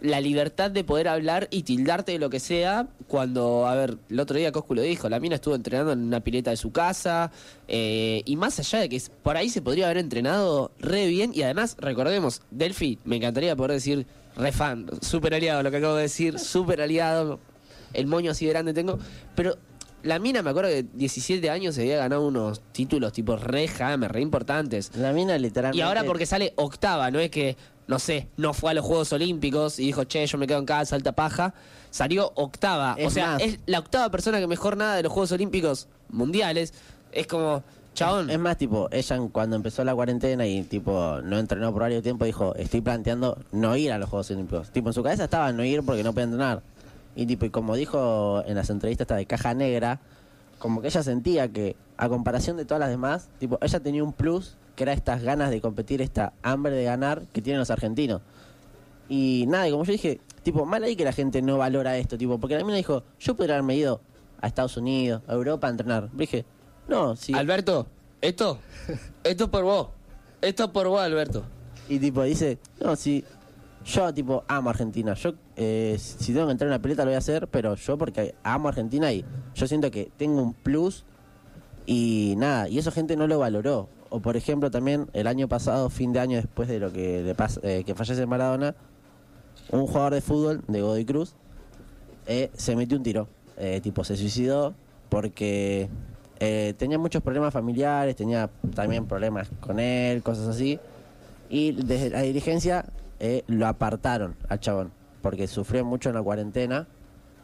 la 0.00 0.20
libertad 0.20 0.70
de 0.70 0.84
poder 0.84 1.08
hablar 1.08 1.48
y 1.50 1.64
tildarte 1.64 2.12
de 2.12 2.20
lo 2.20 2.30
que 2.30 2.38
sea 2.38 2.86
cuando, 3.08 3.66
a 3.66 3.74
ver, 3.74 3.98
el 4.08 4.20
otro 4.20 4.38
día 4.38 4.52
Coscu 4.52 4.76
lo 4.76 4.82
dijo, 4.82 5.08
la 5.08 5.18
mina 5.18 5.34
estuvo 5.34 5.56
entrenando 5.56 5.90
en 5.90 6.04
una 6.04 6.20
pileta 6.20 6.50
de 6.50 6.56
su 6.56 6.70
casa 6.70 7.32
eh, 7.66 8.22
y 8.24 8.36
más 8.36 8.60
allá 8.60 8.78
de 8.78 8.88
que 8.88 9.02
por 9.24 9.36
ahí 9.36 9.48
se 9.48 9.60
podría 9.60 9.86
haber 9.86 9.98
entrenado 9.98 10.70
re 10.78 11.08
bien 11.08 11.32
y 11.34 11.42
además, 11.42 11.76
recordemos, 11.80 12.42
Delphi, 12.52 13.00
me 13.04 13.16
encantaría 13.16 13.56
poder 13.56 13.72
decir 13.72 14.06
re 14.36 14.52
fan, 14.52 14.86
súper 15.02 15.34
aliado 15.34 15.64
lo 15.64 15.72
que 15.72 15.78
acabo 15.78 15.96
de 15.96 16.02
decir, 16.02 16.38
súper 16.38 16.80
aliado, 16.80 17.40
el 17.92 18.06
moño 18.06 18.30
así 18.30 18.46
de 18.46 18.52
grande 18.52 18.72
tengo, 18.72 19.00
pero 19.34 19.56
la 20.02 20.18
mina 20.18 20.42
me 20.42 20.50
acuerdo 20.50 20.70
que 20.70 20.84
17 20.94 21.50
años 21.50 21.74
se 21.74 21.82
había 21.82 21.98
ganado 21.98 22.26
unos 22.26 22.60
títulos 22.72 23.12
tipo 23.12 23.36
re 23.36 23.68
jammer, 23.68 24.12
re 24.12 24.20
importantes. 24.20 24.90
La 24.96 25.12
mina 25.12 25.36
literalmente... 25.38 25.78
Y 25.78 25.82
ahora 25.82 26.04
porque 26.04 26.26
sale 26.26 26.52
octava, 26.56 27.10
no 27.10 27.18
es 27.18 27.30
que, 27.30 27.56
no 27.86 27.98
sé, 27.98 28.28
no 28.36 28.54
fue 28.54 28.70
a 28.70 28.74
los 28.74 28.84
Juegos 28.84 29.12
Olímpicos 29.12 29.78
y 29.78 29.86
dijo, 29.86 30.04
che, 30.04 30.26
yo 30.26 30.38
me 30.38 30.46
quedo 30.46 30.58
en 30.58 30.66
casa, 30.66 30.96
alta 30.96 31.12
paja. 31.12 31.54
Salió 31.90 32.32
octava. 32.36 32.96
o 33.04 33.10
sea, 33.10 33.32
más. 33.32 33.42
es 33.42 33.58
la 33.66 33.80
octava 33.80 34.10
persona 34.10 34.38
que 34.38 34.46
mejor 34.46 34.76
nada 34.76 34.96
de 34.96 35.02
los 35.02 35.12
Juegos 35.12 35.32
Olímpicos 35.32 35.88
mundiales. 36.08 36.72
Es 37.12 37.26
como, 37.26 37.64
chabón. 37.94 38.30
Es 38.30 38.38
más, 38.38 38.56
tipo, 38.56 38.88
ella 38.92 39.18
cuando 39.32 39.56
empezó 39.56 39.84
la 39.84 39.94
cuarentena 39.94 40.46
y, 40.46 40.62
tipo, 40.62 41.20
no 41.22 41.38
entrenó 41.38 41.72
por 41.72 41.82
varios 41.82 42.02
tiempo, 42.02 42.24
dijo, 42.24 42.54
estoy 42.54 42.80
planteando 42.80 43.38
no 43.52 43.76
ir 43.76 43.92
a 43.92 43.98
los 43.98 44.08
Juegos 44.08 44.30
Olímpicos. 44.30 44.70
Tipo, 44.70 44.90
en 44.90 44.92
su 44.92 45.02
cabeza 45.02 45.24
estaba 45.24 45.52
no 45.52 45.64
ir 45.64 45.82
porque 45.82 46.02
no 46.02 46.12
podía 46.12 46.24
entrenar. 46.24 46.62
Y, 47.14 47.26
tipo, 47.26 47.44
y 47.44 47.50
como 47.50 47.74
dijo 47.74 48.42
en 48.46 48.54
las 48.54 48.70
entrevistas 48.70 49.04
esta 49.04 49.16
de 49.16 49.26
Caja 49.26 49.54
Negra, 49.54 50.00
como 50.58 50.80
que 50.80 50.88
ella 50.88 51.02
sentía 51.02 51.48
que, 51.48 51.76
a 51.96 52.08
comparación 52.08 52.56
de 52.56 52.64
todas 52.64 52.80
las 52.80 52.90
demás, 52.90 53.28
tipo, 53.38 53.58
ella 53.60 53.80
tenía 53.80 54.04
un 54.04 54.12
plus, 54.12 54.56
que 54.76 54.84
era 54.84 54.92
estas 54.92 55.22
ganas 55.22 55.50
de 55.50 55.60
competir, 55.60 56.00
esta 56.00 56.32
hambre 56.42 56.74
de 56.74 56.84
ganar 56.84 57.22
que 57.32 57.42
tienen 57.42 57.58
los 57.58 57.70
argentinos. 57.70 58.22
Y 59.08 59.44
nada, 59.48 59.68
y 59.68 59.72
como 59.72 59.84
yo 59.84 59.92
dije, 59.92 60.20
tipo, 60.42 60.64
mal 60.64 60.84
ahí 60.84 60.96
que 60.96 61.04
la 61.04 61.12
gente 61.12 61.42
no 61.42 61.58
valora 61.58 61.96
esto, 61.98 62.16
tipo, 62.16 62.38
porque 62.38 62.56
la 62.56 62.64
mina 62.64 62.76
dijo, 62.76 63.02
yo 63.18 63.34
podría 63.34 63.56
haberme 63.56 63.76
ido 63.76 64.00
a 64.40 64.46
Estados 64.46 64.76
Unidos, 64.76 65.22
a 65.26 65.32
Europa 65.32 65.66
a 65.66 65.70
entrenar. 65.70 66.10
Dije, 66.12 66.44
no, 66.88 67.16
sí. 67.16 67.34
Alberto, 67.34 67.86
esto, 68.20 68.58
esto 69.24 69.44
es 69.44 69.50
por 69.50 69.64
vos. 69.64 69.88
Esto 70.40 70.64
es 70.64 70.70
por 70.70 70.88
vos, 70.88 71.00
Alberto. 71.00 71.44
Y 71.88 71.98
tipo 71.98 72.22
dice, 72.22 72.58
no, 72.80 72.96
si 72.96 73.24
yo 73.84 74.12
tipo 74.12 74.44
amo 74.48 74.70
Argentina, 74.70 75.14
yo 75.14 75.34
eh, 75.56 75.96
si 75.98 76.32
tengo 76.32 76.46
que 76.46 76.52
entrar 76.52 76.68
en 76.68 76.72
una 76.74 76.82
pelota 76.82 77.04
lo 77.04 77.10
voy 77.10 77.14
a 77.14 77.18
hacer, 77.18 77.48
pero 77.48 77.74
yo 77.74 77.96
porque 77.96 78.34
amo 78.42 78.68
Argentina 78.68 79.12
y 79.12 79.24
yo 79.54 79.66
siento 79.66 79.90
que 79.90 80.10
tengo 80.16 80.42
un 80.42 80.52
plus 80.52 81.04
y 81.86 82.34
nada, 82.36 82.68
y 82.68 82.78
eso 82.78 82.92
gente 82.92 83.16
no 83.16 83.26
lo 83.26 83.38
valoró. 83.38 83.88
O 84.10 84.20
por 84.20 84.36
ejemplo 84.36 84.70
también 84.70 85.08
el 85.12 85.26
año 85.26 85.48
pasado, 85.48 85.88
fin 85.88 86.12
de 86.12 86.20
año 86.20 86.36
después 86.36 86.68
de 86.68 86.78
lo 86.78 86.92
que 86.92 87.22
le 87.22 87.34
pasa, 87.34 87.60
eh, 87.62 87.84
que 87.84 87.94
fallece 87.94 88.26
Maradona, 88.26 88.74
un 89.70 89.86
jugador 89.86 90.14
de 90.14 90.20
fútbol 90.20 90.62
de 90.66 90.82
Godoy 90.82 91.04
Cruz 91.04 91.34
eh, 92.26 92.50
se 92.54 92.76
metió 92.76 92.96
un 92.96 93.02
tiro, 93.02 93.28
tipo 93.82 94.04
se 94.04 94.16
suicidó 94.16 94.74
porque 95.08 95.88
tenía 96.78 96.98
muchos 96.98 97.22
problemas 97.22 97.52
familiares, 97.52 98.16
tenía 98.16 98.50
también 98.74 99.06
problemas 99.06 99.48
con 99.60 99.78
él, 99.78 100.22
cosas 100.22 100.48
así. 100.48 100.78
Y 101.48 101.72
desde 101.72 102.10
la 102.10 102.22
dirigencia 102.22 102.84
eh, 103.20 103.44
lo 103.46 103.66
apartaron 103.66 104.34
al 104.48 104.60
chabón, 104.60 104.92
porque 105.22 105.46
sufrió 105.46 105.84
mucho 105.84 106.08
en 106.08 106.14
la 106.16 106.22
cuarentena, 106.22 106.88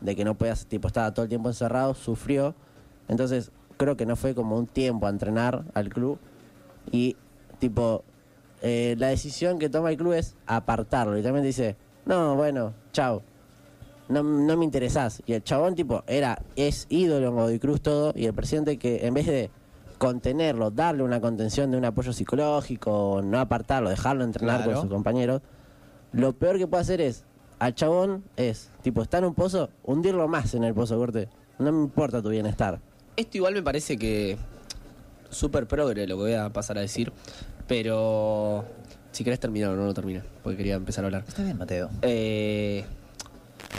de 0.01 0.17
que 0.17 0.25
no 0.25 0.35
podías, 0.35 0.67
tipo, 0.67 0.89
estaba 0.89 1.13
todo 1.15 1.25
el 1.25 1.29
tiempo 1.29 1.49
encerrado, 1.49 1.95
sufrió. 1.95 2.55
Entonces, 3.09 3.51
creo 3.77 3.97
que 3.97 4.05
no 4.07 4.17
fue 4.17 4.35
como 4.35 4.57
un 4.57 4.67
tiempo 4.67 5.07
a 5.07 5.11
entrenar 5.11 5.65
al 5.75 5.89
club. 5.89 6.19
Y, 6.91 7.17
tipo, 7.59 8.05
eh, 8.63 8.95
la 8.99 9.09
decisión 9.09 9.59
que 9.59 9.69
toma 9.69 9.91
el 9.91 9.97
club 9.97 10.13
es 10.13 10.35
apartarlo. 10.47 11.17
Y 11.19 11.23
también 11.23 11.45
dice, 11.45 11.77
no, 12.05 12.35
bueno, 12.37 12.75
chao. 12.93 13.23
No, 14.09 14.23
no 14.23 14.57
me 14.57 14.65
interesás. 14.65 15.23
Y 15.27 15.33
el 15.33 15.43
chabón, 15.43 15.75
tipo, 15.75 16.05
era, 16.07 16.43
es 16.57 16.87
ídolo 16.91 17.29
en 17.29 17.35
Godoy 17.35 17.59
Cruz 17.59 17.81
todo. 17.81 18.13
Y 18.15 18.27
el 18.27 18.35
presidente 18.35 18.79
que 18.79 19.07
en 19.07 19.15
vez 19.15 19.27
de 19.27 19.51
contenerlo, 19.99 20.71
darle 20.71 21.03
una 21.03 21.21
contención 21.21 21.71
de 21.71 21.79
un 21.79 21.85
apoyo 21.87 22.13
psicológico, 22.13 23.23
no 23.25 23.41
apartarlo, 23.41 23.89
dejarlo 23.91 24.25
entrenar 24.25 24.59
Claro. 24.59 24.73
con 24.73 24.81
sus 24.83 24.91
compañeros, 24.91 25.41
lo 26.17 26.33
peor 26.33 26.59
que 26.59 26.67
puede 26.67 26.83
hacer 26.83 27.01
es, 27.01 27.25
al 27.59 27.75
chabón 27.75 28.25
es, 28.37 28.71
tipo, 28.83 29.03
está 29.03 29.19
en 29.19 29.25
un 29.25 29.35
pozo, 29.35 29.71
hundirlo 29.85 30.27
más 30.29 30.55
en 30.55 30.65
el 30.65 30.75
pozo, 30.75 30.97
corte. 30.99 31.29
No 31.59 31.73
me 31.73 31.83
importa 31.83 32.21
tu 32.23 32.29
bienestar. 32.31 32.81
Esto 33.17 33.39
igual 33.39 33.55
me 33.55 33.63
parece 33.63 33.97
que 33.97 34.37
súper 35.31 35.67
progre 35.67 36.07
lo 36.07 36.17
que 36.17 36.23
voy 36.23 36.33
a 36.35 36.51
pasar 36.53 36.79
a 36.79 36.81
decir, 36.83 37.13
pero 37.67 38.65
si 39.13 39.25
querés 39.25 39.41
terminar 39.41 39.71
o 39.71 39.77
no 39.77 39.85
lo 39.85 39.95
termina, 39.95 40.23
porque 40.43 40.57
quería 40.59 40.75
empezar 40.75 41.05
a 41.05 41.07
hablar. 41.09 41.25
Está 41.27 41.43
bien, 41.43 41.57
Mateo. 41.57 41.89
Eh, 42.03 42.85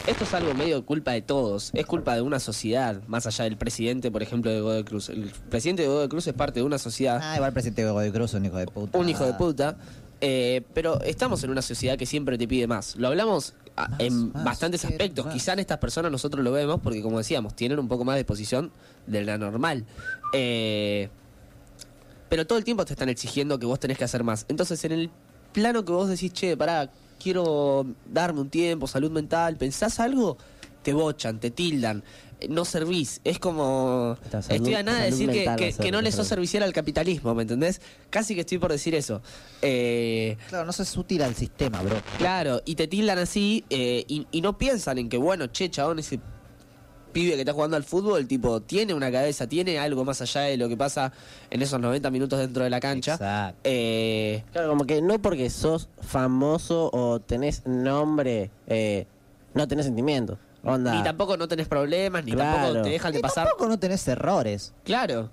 esto 0.07 0.23
es 0.23 0.33
algo 0.33 0.53
medio 0.53 0.83
culpa 0.85 1.11
de 1.11 1.21
todos, 1.21 1.69
es 1.73 1.85
culpa 1.85 2.15
de 2.15 2.21
una 2.21 2.39
sociedad, 2.39 3.01
más 3.07 3.27
allá 3.27 3.43
del 3.45 3.57
presidente, 3.57 4.09
por 4.09 4.23
ejemplo, 4.23 4.49
de 4.51 4.61
Godoy 4.61 4.83
Cruz. 4.83 5.09
El 5.09 5.31
presidente 5.49 5.83
de 5.83 5.87
Godoy 5.87 6.07
Cruz 6.09 6.25
es 6.27 6.33
parte 6.33 6.59
de 6.59 6.65
una 6.65 6.77
sociedad, 6.79 7.19
Ah, 7.21 7.35
igual 7.35 7.49
el 7.49 7.53
presidente 7.53 7.83
de 7.83 7.91
Godoy 7.91 8.11
Cruz, 8.11 8.33
un 8.33 8.45
hijo 8.45 8.57
de 8.57 8.65
puta. 8.67 8.97
un 8.97 9.09
hijo 9.09 9.25
de 9.25 9.33
puta, 9.33 9.77
eh, 10.21 10.63
pero 10.73 11.01
estamos 11.01 11.43
en 11.43 11.49
una 11.51 11.61
sociedad 11.61 11.97
que 11.97 12.05
siempre 12.05 12.37
te 12.37 12.47
pide 12.47 12.67
más. 12.67 12.95
Lo 12.95 13.07
hablamos 13.07 13.53
a- 13.75 13.87
Más, 13.89 13.99
en 13.99 14.31
más, 14.33 14.43
bastantes 14.43 14.83
aspectos. 14.85 15.25
más. 15.25 15.33
Quizá 15.33 15.53
en 15.53 15.59
estas 15.59 15.77
personas 15.77 16.11
nosotros 16.11 16.43
lo 16.43 16.51
vemos 16.51 16.79
porque, 16.81 17.01
como 17.01 17.17
decíamos, 17.19 17.55
tienen 17.55 17.77
un 17.79 17.87
poco 17.87 18.03
más 18.05 18.15
de 18.15 18.21
exposición 18.21 18.71
de 19.05 19.23
la 19.23 19.37
normal. 19.37 19.85
Eh, 20.33 21.09
pero 22.29 22.45
todo 22.45 22.57
el 22.57 22.63
tiempo 22.65 22.83
te 22.85 22.93
están 22.93 23.09
exigiendo 23.09 23.57
que 23.59 23.65
vos 23.65 23.79
tenés 23.79 23.97
que 23.97 24.03
hacer 24.03 24.23
más. 24.23 24.45
Entonces, 24.49 24.83
en 24.85 24.91
el 24.91 25.09
plano 25.53 25.85
que 25.85 25.91
vos 25.91 26.09
decís, 26.09 26.33
che, 26.33 26.57
pará, 26.57 26.89
quiero 27.21 27.85
darme 28.11 28.41
un 28.41 28.49
tiempo, 28.49 28.87
salud 28.87 29.11
mental, 29.11 29.55
¿pensás 29.55 29.99
algo? 29.99 30.37
Te 30.83 30.93
bochan, 30.93 31.39
te 31.39 31.51
tildan, 31.51 32.03
eh, 32.39 32.47
no 32.49 32.63
servís. 32.63 33.19
Es 33.23 33.39
como. 33.39 34.17
Salud- 34.31 34.51
estoy 34.55 34.73
a 34.75 34.83
nada 34.83 34.99
de 34.99 35.11
decir 35.11 35.29
que, 35.29 35.73
que- 35.79 35.91
no 35.91 36.01
le 36.01 36.11
sos 36.11 36.27
servicial 36.27 36.63
al 36.63 36.73
capitalismo, 36.73 37.35
¿me 37.35 37.41
entendés? 37.41 37.81
Casi 38.09 38.35
que 38.35 38.41
estoy 38.41 38.57
por 38.57 38.71
decir 38.71 38.95
eso. 38.95 39.21
Eh, 39.61 40.37
Claro, 40.49 40.65
no 40.65 40.71
sos 40.71 40.95
útil 40.97 41.21
al 41.23 41.35
sistema, 41.35 41.81
bro. 41.81 41.97
Claro, 42.17 42.61
y 42.65 42.75
te 42.75 42.87
tildan 42.87 43.17
así 43.19 43.65
eh, 43.69 44.05
y, 44.07 44.27
y 44.31 44.41
no 44.41 44.57
piensan 44.57 44.97
en 44.97 45.09
que, 45.09 45.17
bueno, 45.17 45.47
che, 45.47 45.69
chabón, 45.69 45.99
ese 45.99 46.19
pibe 47.11 47.33
que 47.33 47.39
está 47.39 47.53
jugando 47.53 47.75
al 47.77 47.83
fútbol, 47.83 48.27
tipo, 48.27 48.61
tiene 48.61 48.93
una 48.93 49.11
cabeza, 49.11 49.47
tiene 49.47 49.79
algo 49.79 50.05
más 50.05 50.21
allá 50.21 50.41
de 50.41 50.57
lo 50.57 50.69
que 50.69 50.77
pasa 50.77 51.11
en 51.49 51.61
esos 51.63 51.79
90 51.79 52.11
minutos 52.11 52.37
dentro 52.37 52.63
de 52.63 52.69
la 52.69 52.79
cancha. 52.79 53.13
Exacto. 53.13 53.59
Eh, 53.63 54.43
Claro, 54.51 54.69
como 54.69 54.85
que 54.85 55.01
no 55.01 55.19
porque 55.19 55.49
sos 55.49 55.89
famoso 56.01 56.89
o 56.93 57.19
tenés 57.19 57.65
nombre, 57.65 58.51
eh, 58.67 59.07
no 59.57 59.67
tenés 59.67 59.85
sentimientos. 59.85 60.37
Onda. 60.63 60.93
ni 60.95 61.03
tampoco 61.03 61.37
no 61.37 61.47
tenés 61.47 61.67
problemas, 61.67 62.25
ni 62.25 62.31
Claro. 62.33 62.57
tampoco 62.57 62.81
te 62.83 62.89
dejan 62.89 63.13
de 63.13 63.19
pasar. 63.19 63.47
tampoco 63.47 63.69
no 63.69 63.79
tenés 63.79 64.05
errores. 64.07 64.73
Claro. 64.83 65.29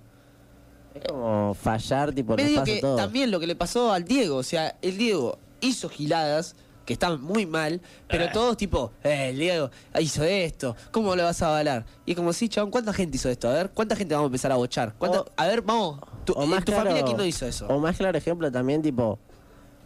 Es 0.95 1.03
como 1.09 1.55
fallar, 1.55 2.13
tipo, 2.13 2.37
Medio 2.37 2.63
que 2.63 2.81
todo. 2.81 2.95
también 2.97 3.31
lo 3.33 3.41
que 3.41 3.47
le 3.49 3.57
pasó 3.57 3.91
al 3.93 4.05
Diego, 4.05 4.37
o 4.37 4.43
sea, 4.45 4.77
el 4.81 4.97
Diego 4.97 5.39
hizo 5.61 5.89
giladas 5.89 6.55
que 6.85 6.93
estaban 6.93 7.21
muy 7.23 7.47
mal, 7.47 7.81
pero 8.07 8.31
todos 8.31 8.57
tipo, 8.59 8.93
eh, 9.03 9.31
el 9.31 9.39
Diego 9.39 9.71
hizo 9.99 10.23
esto, 10.23 10.77
¿cómo 10.93 11.17
lo 11.17 11.25
vas 11.25 11.41
a 11.43 11.49
avalar? 11.49 11.85
Y 12.07 12.13
es 12.13 12.17
como, 12.17 12.33
sí, 12.33 12.49
chabón, 12.49 12.71
¿cuánta 12.71 12.93
gente 12.93 13.17
hizo 13.17 13.29
esto? 13.31 13.49
A 13.49 13.55
ver, 13.55 13.71
¿cuánta 13.71 13.97
gente 13.97 14.15
vamos 14.15 14.27
a 14.27 14.29
empezar 14.29 14.53
a 14.53 14.57
bochar? 14.57 14.95
¿Cuánta- 14.99 15.23
O- 15.23 15.27
a 15.37 15.47
ver, 15.47 15.63
vamos, 15.63 15.99
tu, 16.25 16.35
o 16.35 16.47
más 16.47 16.61
tu 16.65 16.67
claro- 16.73 16.83
familia 16.91 17.05
quién 17.05 17.17
no 17.17 17.25
hizo 17.25 17.47
eso? 17.47 17.67
O 17.69 17.79
más 17.81 17.97
claro 17.97 18.17
ejemplo 18.19 18.53
también, 18.53 18.83
tipo, 18.83 19.19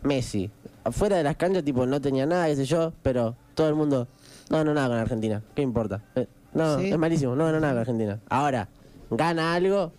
Messi. 0.03 0.51
Afuera 0.85 1.17
de 1.17 1.23
las 1.23 1.37
canchas, 1.37 1.65
tipo, 1.65 1.87
no 1.87 2.01
tenía 2.01 2.27
nada, 2.27 2.47
qué 2.49 2.57
sé 2.57 2.65
yo, 2.67 2.93
pero 3.03 3.37
todo 3.55 3.69
el 3.69 3.75
mundo, 3.77 4.09
no, 4.51 4.65
no, 4.65 4.75
nada 4.75 4.89
con 4.89 4.97
Argentina, 4.99 5.43
¿qué 5.55 5.63
importa? 5.63 6.03
Eh, 6.15 6.27
no, 6.55 6.79
Sí. 6.79 6.91
es 6.91 6.99
malísimo, 6.99 7.35
no, 7.37 7.51
no, 7.53 7.61
nada 7.61 7.73
con 7.75 7.81
Argentina. 7.81 8.21
Ahora, 8.29 8.69
gana 9.11 9.55
algo, 9.55 9.93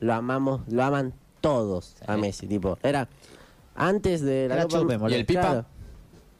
lo 0.00 0.14
amamos, 0.14 0.60
lo 0.68 0.82
aman 0.84 1.12
todos 1.40 1.96
a 2.06 2.16
Messi, 2.16 2.46
tipo, 2.46 2.78
era 2.82 3.08
antes 3.74 4.22
de 4.22 4.48
la 4.48 4.54
Era 4.56 4.66
Copa-. 4.66 5.10
¿Y 5.10 5.14
el 5.14 5.26
Pipa? 5.26 5.40
Claro. 5.40 5.64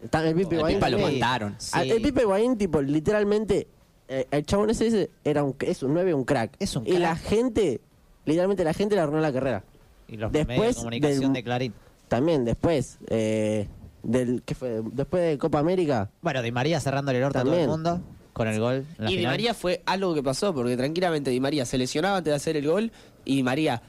El 0.03 0.35
Pipe 0.35 0.55
El 0.55 0.59
Higuaín 0.61 0.77
Pipa 0.77 1.39
lo. 1.39 1.51
Sí. 1.59 1.71
Ah, 1.73 1.83
El 1.85 2.03
Pipe 2.03 2.23
Higuaín, 2.23 2.57
tipo, 2.59 2.81
literalmente, 2.83 3.67
eh, 4.09 4.27
el 4.31 4.45
chabón 4.47 4.71
ese, 4.71 4.87
ese 4.87 5.11
era 5.25 5.43
un, 5.43 5.57
es 5.61 5.83
un 5.83 5.95
9, 5.95 6.15
un 6.15 6.25
crack. 6.25 6.55
Es 6.59 6.77
un 6.77 6.85
Y 6.87 6.91
crack. 6.91 7.01
la 7.01 7.17
gente, 7.17 7.81
literalmente 8.25 8.63
la 8.65 8.73
gente 8.75 8.95
le 8.95 9.01
arruinó 9.01 9.21
la 9.21 9.33
carrera. 9.33 9.65
Y 10.09 10.17
los 10.17 10.31
Después 10.31 10.59
medios 10.59 10.75
de 10.77 10.81
comunicación 10.81 11.21
del- 11.21 11.33
de 11.33 11.43
Clarín. 11.43 11.75
También 12.09 12.45
después, 12.45 12.99
eh, 13.09 13.69
del, 14.07 14.43
¿qué 14.45 14.55
fue? 14.55 14.81
Después 14.93 15.23
de 15.23 15.39
Copa 15.39 15.59
América, 15.59 16.11
Bueno, 16.23 16.43
Di 16.43 16.53
María 16.53 16.81
cerrándole 16.81 17.19
el 17.19 17.25
orto 17.25 17.39
a 17.39 17.43
todo 17.43 17.53
También. 17.53 17.65
el 17.71 17.71
mundo 17.71 18.01
con 18.33 18.49
el 18.49 18.61
gol. 18.61 18.85
en 18.99 19.05
la 19.05 19.11
Y 19.11 19.15
Di 19.15 19.19
final. 19.19 19.33
María 19.33 19.55
fue 19.55 19.83
algo 19.87 20.15
que 20.15 20.23
pasó, 20.23 20.55
porque 20.55 20.77
tranquilamente 20.77 21.31
Di 21.31 21.41
María 21.41 21.65
se 21.67 21.79
lesionaba 21.79 22.19
antes 22.19 22.31
de 22.31 22.37
hacer 22.37 22.57
el 22.57 22.67
gol, 22.67 22.93
y 23.25 23.37
Di 23.37 23.43
María, 23.43 23.83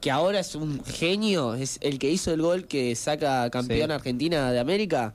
que 0.00 0.10
ahora 0.10 0.40
es 0.40 0.54
un 0.54 0.84
genio, 0.84 1.54
es 1.54 1.78
el 1.80 1.98
que 1.98 2.10
hizo 2.10 2.32
el 2.32 2.42
gol 2.42 2.66
que 2.66 2.94
saca 2.94 3.48
campeón 3.50 3.88
Sí. 3.88 3.92
Argentina 3.94 4.50
de 4.52 4.58
América, 4.60 5.14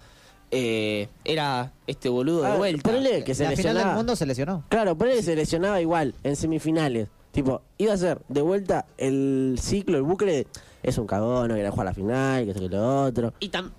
eh, 0.51 1.09
era 1.25 1.73
este 1.85 2.09
boludo 2.09 2.41
de 2.41 2.47
Ah, 2.47 2.55
vuelta. 2.55 2.89
ponele 2.89 3.23
que 3.23 3.35
se 3.35 3.43
la 3.43 3.51
final 3.51 3.63
del 3.65 3.73
lesionaba. 3.75 3.95
mundo 3.95 4.15
se 4.15 4.25
lesionó. 4.25 4.63
Claro, 4.69 4.97
ponele 4.97 5.17
que 5.17 5.23
se 5.23 5.35
lesionaba 5.35 5.79
igual 5.81 6.15
en 6.23 6.35
semifinales. 6.35 7.07
Tipo, 7.31 7.61
iba 7.77 7.93
a 7.93 7.97
ser 7.97 8.19
de 8.29 8.41
vuelta 8.41 8.87
el 8.97 9.57
ciclo, 9.61 9.97
el 9.97 10.03
bucle. 10.03 10.31
de, 10.33 10.47
Es 10.81 10.97
un 10.97 11.05
cagón, 11.05 11.49
no 11.49 11.53
quiere 11.53 11.69
jugar 11.69 11.85
la 11.85 11.93
final, 11.93 12.45
que 12.45 12.51
esto 12.51 12.61
que 12.63 12.69
lo 12.69 13.03
otro. 13.03 13.33
Y 13.41 13.49
tam... 13.49 13.71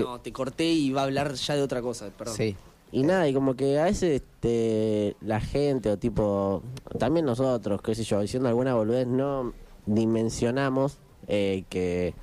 No, 0.00 0.20
te 0.20 0.32
corté 0.32 0.64
y 0.64 0.86
iba 0.86 1.02
a 1.02 1.04
hablar 1.04 1.34
ya 1.34 1.54
de 1.54 1.62
otra 1.62 1.82
cosa, 1.82 2.08
perdón. 2.16 2.36
Sí. 2.36 2.56
Y 2.90 3.04
nada, 3.04 3.26
y 3.28 3.32
como 3.34 3.54
que 3.54 3.78
a 3.78 3.84
veces 3.84 4.22
este, 4.22 5.16
la 5.20 5.40
gente 5.40 5.90
o 5.90 5.98
tipo, 5.98 6.62
también 6.98 7.24
nosotros, 7.24 7.80
qué 7.80 7.94
sé 7.94 8.04
yo, 8.04 8.20
diciendo 8.20 8.48
alguna 8.48 8.74
boludez, 8.74 9.06
no 9.06 9.54
dimensionamos 9.86 10.98
eh, 11.26 11.64
que, 11.70 12.14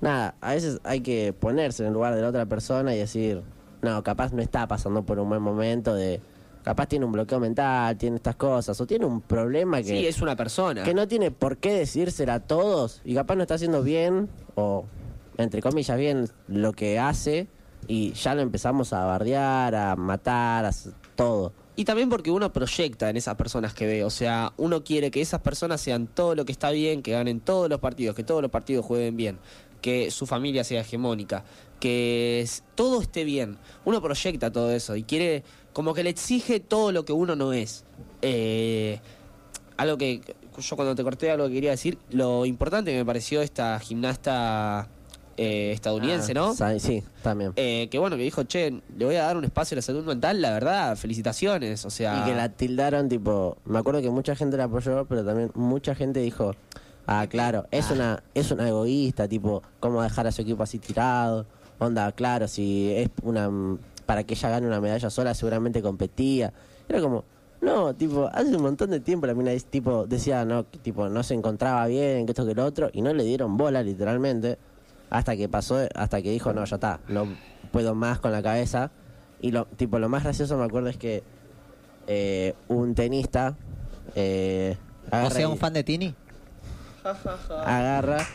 nada, 0.00 0.36
a 0.40 0.54
veces 0.54 0.80
hay 0.84 1.00
que 1.00 1.32
ponerse 1.32 1.82
en 1.82 1.88
el 1.88 1.94
lugar 1.94 2.14
de 2.14 2.22
la 2.22 2.28
otra 2.28 2.46
persona 2.46 2.94
y 2.94 2.98
decir, 2.98 3.42
no, 3.82 4.02
capaz 4.04 4.32
no 4.32 4.40
está 4.40 4.68
pasando 4.68 5.02
por 5.04 5.18
un 5.18 5.28
buen 5.28 5.42
momento 5.42 5.94
de, 5.94 6.20
capaz 6.62 6.86
tiene 6.86 7.04
un 7.04 7.12
bloqueo 7.12 7.40
mental, 7.40 7.96
tiene 7.96 8.16
estas 8.16 8.36
cosas, 8.36 8.80
o 8.80 8.86
tiene 8.86 9.06
un 9.06 9.20
problema 9.20 9.78
que, 9.78 9.88
Sí, 9.88 10.06
es 10.06 10.20
una 10.20 10.36
persona. 10.36 10.84
que 10.84 10.94
no 10.94 11.08
tiene 11.08 11.30
por 11.30 11.56
qué 11.56 11.72
decírsela 11.72 12.34
a 12.34 12.40
todos 12.40 13.00
y 13.04 13.14
capaz 13.14 13.36
no 13.36 13.42
está 13.42 13.54
haciendo 13.54 13.82
bien 13.82 14.28
o 14.54 14.84
entre 15.38 15.62
comillas 15.62 15.96
bien 15.96 16.28
lo 16.48 16.72
que 16.72 16.98
hace 16.98 17.48
y 17.86 18.12
ya 18.12 18.34
lo 18.34 18.42
empezamos 18.42 18.92
a 18.92 19.04
bardear, 19.06 19.74
a 19.74 19.96
matar, 19.96 20.66
a 20.66 20.70
todo. 21.16 21.52
Y 21.76 21.84
también 21.84 22.08
porque 22.08 22.30
uno 22.32 22.52
proyecta 22.52 23.08
en 23.08 23.16
esas 23.16 23.36
personas 23.36 23.72
que 23.72 23.86
ve, 23.86 24.04
o 24.04 24.10
sea, 24.10 24.52
uno 24.56 24.82
quiere 24.82 25.12
que 25.12 25.20
esas 25.20 25.40
personas 25.40 25.80
sean 25.80 26.08
todo 26.08 26.34
lo 26.34 26.44
que 26.44 26.50
está 26.50 26.70
bien, 26.70 27.02
que 27.02 27.12
ganen 27.12 27.40
todos 27.40 27.70
los 27.70 27.78
partidos, 27.78 28.16
que 28.16 28.24
todos 28.24 28.42
los 28.42 28.50
partidos 28.50 28.84
jueguen 28.84 29.16
bien, 29.16 29.38
que 29.80 30.10
su 30.10 30.26
familia 30.26 30.64
sea 30.64 30.80
hegemónica, 30.80 31.44
que 31.78 32.44
todo 32.74 33.00
esté 33.00 33.22
bien. 33.22 33.58
Uno 33.84 34.02
proyecta 34.02 34.50
todo 34.50 34.72
eso 34.72 34.96
y 34.96 35.04
quiere, 35.04 35.44
como 35.72 35.94
que 35.94 36.02
le 36.02 36.10
exige 36.10 36.58
todo 36.58 36.90
lo 36.90 37.04
que 37.04 37.12
uno 37.12 37.36
no 37.36 37.52
es. 37.52 37.84
Eh, 38.22 39.00
algo 39.76 39.96
que 39.96 40.20
yo 40.58 40.74
cuando 40.74 40.96
te 40.96 41.04
corté 41.04 41.30
algo 41.30 41.46
que 41.46 41.54
quería 41.54 41.70
decir, 41.70 41.96
lo 42.10 42.44
importante 42.44 42.90
que 42.90 42.98
me 42.98 43.04
pareció 43.04 43.40
esta 43.40 43.78
gimnasta 43.78 44.88
eh, 45.38 45.72
estadounidense, 45.72 46.32
Ah, 46.32 46.34
¿no? 46.34 46.78
Sí, 46.78 47.02
también. 47.22 47.52
Eh, 47.56 47.88
que 47.90 47.98
bueno, 47.98 48.16
que 48.16 48.22
dijo, 48.22 48.42
che, 48.42 48.82
le 48.96 49.04
voy 49.04 49.14
a 49.14 49.22
dar 49.24 49.36
un 49.36 49.44
espacio 49.44 49.74
a 49.74 49.76
la 49.76 49.82
salud 49.82 50.04
mental, 50.04 50.42
la 50.42 50.50
verdad, 50.52 50.96
felicitaciones, 50.96 51.84
o 51.84 51.90
sea... 51.90 52.20
Y 52.20 52.28
que 52.28 52.34
la 52.34 52.48
tildaron, 52.48 53.08
tipo, 53.08 53.56
me 53.64 53.78
acuerdo 53.78 54.02
que 54.02 54.10
mucha 54.10 54.34
gente 54.34 54.56
la 54.56 54.64
apoyó, 54.64 55.06
pero 55.06 55.24
también 55.24 55.50
mucha 55.54 55.94
gente 55.94 56.20
dijo, 56.20 56.54
ah, 57.06 57.26
claro, 57.28 57.66
es 57.70 57.90
una 57.90 58.22
es 58.34 58.50
una 58.50 58.68
egoísta, 58.68 59.28
tipo, 59.28 59.62
cómo 59.80 60.02
dejar 60.02 60.26
a 60.26 60.32
su 60.32 60.42
equipo 60.42 60.62
así 60.62 60.78
tirado, 60.78 61.46
onda, 61.78 62.10
claro, 62.12 62.48
si 62.48 62.92
es 62.94 63.08
una 63.22 63.48
para 64.06 64.24
que 64.24 64.34
ella 64.34 64.48
gane 64.50 64.66
una 64.66 64.80
medalla 64.80 65.10
sola, 65.10 65.34
seguramente 65.34 65.82
competía. 65.82 66.52
Era 66.88 67.00
como, 67.00 67.24
no, 67.60 67.94
tipo, 67.94 68.28
hace 68.32 68.56
un 68.56 68.62
montón 68.62 68.90
de 68.90 69.00
tiempo 69.00 69.26
la 69.26 69.34
mina 69.34 69.52
tipo 69.70 70.06
decía, 70.06 70.44
no, 70.44 70.68
que, 70.70 70.78
tipo, 70.78 71.08
no 71.08 71.22
se 71.22 71.34
encontraba 71.34 71.86
bien, 71.86 72.24
que 72.24 72.32
esto 72.32 72.46
que 72.46 72.54
lo 72.54 72.64
otro, 72.64 72.90
y 72.92 73.02
no 73.02 73.12
le 73.12 73.24
dieron 73.24 73.56
bola 73.56 73.82
literalmente, 73.82 74.58
hasta 75.10 75.36
que 75.36 75.48
pasó, 75.48 75.78
hasta 75.94 76.20
que 76.22 76.30
dijo, 76.30 76.52
no, 76.52 76.64
ya 76.64 76.76
está, 76.76 77.00
no 77.08 77.26
puedo 77.72 77.94
más 77.94 78.18
con 78.18 78.32
la 78.32 78.42
cabeza. 78.42 78.90
Y 79.40 79.52
lo, 79.52 79.66
tipo, 79.66 79.98
lo 79.98 80.08
más 80.08 80.24
gracioso 80.24 80.56
me 80.58 80.64
acuerdo 80.64 80.88
es 80.88 80.96
que 80.96 81.22
eh, 82.06 82.54
un 82.68 82.94
tenista 82.94 83.56
eh, 84.14 84.76
O 85.10 85.14
agarra, 85.14 85.30
sea, 85.30 85.42
y- 85.42 85.44
un 85.46 85.58
fan 85.58 85.72
de 85.74 85.84
Tini. 85.84 86.14
agarra 87.64 88.26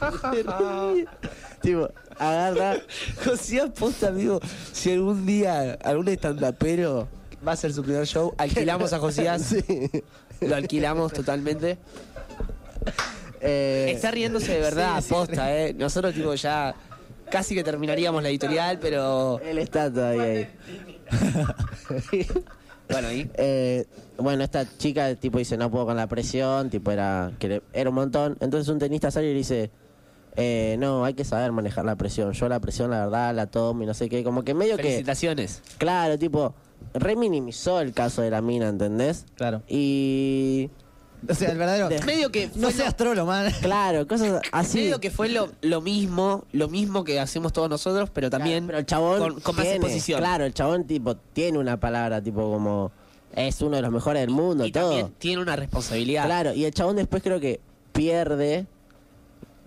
tipo 1.62 1.88
agarra 2.18 2.76
José 3.24 3.60
aposta, 3.60 4.08
amigo, 4.08 4.40
si 4.72 4.92
algún 4.92 5.24
día 5.26 5.78
algún 5.84 6.08
estandapero 6.08 7.08
va 7.46 7.52
a 7.52 7.54
hacer 7.54 7.72
su 7.72 7.82
primer 7.82 8.06
show, 8.06 8.34
alquilamos 8.38 8.92
a 8.92 8.98
Josías, 8.98 9.42
Sí. 9.42 9.90
lo 10.40 10.56
alquilamos 10.56 11.12
totalmente. 11.12 11.78
Eh, 13.42 13.92
Está 13.94 14.10
riéndose 14.10 14.52
de 14.52 14.60
verdad, 14.60 14.96
sí, 15.00 15.08
sí. 15.08 15.14
aposta, 15.14 15.56
¿eh? 15.56 15.74
Nosotros, 15.74 16.14
tipo, 16.14 16.34
ya 16.34 16.74
casi 17.30 17.54
que 17.54 17.64
terminaríamos 17.64 18.22
la 18.22 18.28
editorial, 18.28 18.78
pero... 18.78 19.40
él 19.44 19.58
está 19.58 19.92
todavía 19.92 20.22
ahí 20.22 20.48
Bueno, 22.88 23.08
ahí... 23.08 23.30
Eh, 23.34 23.86
bueno, 24.18 24.44
esta 24.44 24.66
chica 24.78 25.14
tipo 25.14 25.38
dice 25.38 25.56
no 25.56 25.70
puedo 25.70 25.86
con 25.86 25.96
la 25.96 26.06
presión, 26.06 26.70
tipo 26.70 26.90
era 26.90 27.32
que 27.38 27.62
era 27.72 27.88
un 27.88 27.94
montón. 27.96 28.36
Entonces 28.40 28.68
un 28.68 28.78
tenista 28.78 29.10
sale 29.10 29.28
y 29.28 29.30
le 29.30 29.38
dice 29.38 29.70
eh, 30.36 30.76
no, 30.78 31.04
hay 31.04 31.14
que 31.14 31.24
saber 31.24 31.52
manejar 31.52 31.84
la 31.84 31.96
presión. 31.96 32.32
Yo 32.32 32.48
la 32.48 32.60
presión 32.60 32.90
la 32.90 33.00
verdad 33.06 33.34
la 33.34 33.46
tomo 33.46 33.82
y 33.82 33.86
no 33.86 33.94
sé 33.94 34.08
qué, 34.08 34.22
como 34.22 34.44
que 34.44 34.54
medio 34.54 34.76
que 34.76 34.82
Felicitaciones. 34.82 35.62
claro, 35.78 36.18
tipo 36.18 36.54
reminimizó 36.94 37.80
el 37.80 37.92
caso 37.92 38.22
de 38.22 38.30
la 38.30 38.42
mina, 38.42 38.68
¿entendés? 38.68 39.24
Claro. 39.36 39.62
Y 39.68 40.70
O 41.28 41.34
sea, 41.34 41.50
el 41.52 41.58
verdadero. 41.58 41.88
De- 41.88 42.02
Medio 42.02 42.30
que 42.32 42.48
No 42.54 42.68
fue 42.68 42.72
seas 42.72 42.88
lo- 42.90 42.96
trolo, 42.96 43.26
man. 43.26 43.52
claro, 43.60 44.06
cosas 44.08 44.40
así. 44.50 44.78
medio 44.78 45.00
que 45.00 45.10
fue 45.10 45.28
lo, 45.28 45.50
lo 45.62 45.80
mismo, 45.80 46.44
lo 46.52 46.68
mismo 46.68 47.04
que 47.04 47.20
hacemos 47.20 47.52
todos 47.52 47.68
nosotros, 47.70 48.10
pero 48.10 48.28
también 48.30 48.64
Claro, 48.64 48.66
pero 48.66 48.78
el 48.78 48.86
chabón 48.86 49.18
con, 49.20 49.40
con 49.40 49.54
más 49.56 49.64
tiene, 49.64 49.76
exposición. 49.76 50.18
Claro, 50.20 50.44
el 50.44 50.52
chabón 50.54 50.84
tipo 50.84 51.14
tiene 51.16 51.58
una 51.58 51.78
palabra 51.78 52.20
tipo 52.22 52.40
como 52.50 52.90
es 53.34 53.60
uno 53.62 53.76
de 53.76 53.82
los 53.82 53.90
mejores 53.92 54.20
del 54.20 54.30
mundo, 54.30 54.66
y 54.66 54.72
todo. 54.72 54.88
también 54.90 55.14
tiene 55.18 55.40
una 55.42 55.56
responsabilidad. 55.56 56.24
Claro, 56.26 56.52
y 56.54 56.64
el 56.64 56.74
chabón 56.74 56.96
después 56.96 57.22
creo 57.22 57.40
que 57.40 57.60
pierde, 57.92 58.66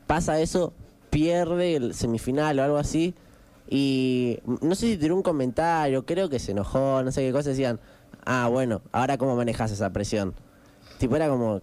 pasa 0.08 0.40
eso, 0.40 0.74
pierde 1.10 1.76
el 1.76 1.94
semifinal 1.94 2.60
o 2.60 2.64
algo 2.64 2.78
así, 2.78 3.16
y 3.70 4.40
no 4.62 4.76
sé 4.76 4.88
si 4.92 4.98
tiró 4.98 5.16
un 5.16 5.24
comentario, 5.24 6.06
creo 6.06 6.30
que 6.30 6.38
se 6.40 6.52
enojó, 6.52 7.02
no 7.02 7.12
sé 7.12 7.22
qué 7.22 7.32
cosa, 7.32 7.50
decían, 7.50 7.80
ah, 8.26 8.48
bueno, 8.52 8.82
ahora 8.92 9.18
cómo 9.18 9.36
manejas 9.36 9.72
esa 9.72 9.90
presión. 9.92 10.36
Tipo, 10.98 11.16
era 11.16 11.28
como, 11.28 11.62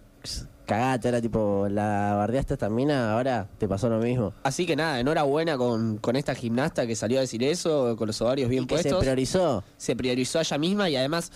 cagate, 0.65 1.09
era 1.09 1.21
tipo, 1.21 1.67
la 1.69 2.13
bardeaste 2.15 2.53
esta 2.53 2.69
mina, 2.69 3.13
ahora 3.13 3.47
te 3.57 3.67
pasó 3.67 3.89
lo 3.89 3.99
mismo. 3.99 4.33
Así 4.43 4.65
que 4.65 4.75
nada, 4.75 4.99
enhorabuena 4.99 5.57
con, 5.57 5.97
con 5.97 6.15
esta 6.15 6.35
gimnasta 6.35 6.87
que 6.87 6.95
salió 6.95 7.17
a 7.17 7.21
decir 7.21 7.43
eso, 7.43 7.95
con 7.97 8.07
los 8.07 8.21
ovarios 8.21 8.49
bien 8.49 8.63
y 8.63 8.67
que 8.67 8.77
se 8.77 8.83
puestos. 8.83 8.99
priorizó. 9.01 9.63
se 9.77 9.95
priorizó 9.95 10.39
a 10.39 10.41
ella 10.41 10.57
misma 10.57 10.89
y 10.89 10.95
además 10.95 11.31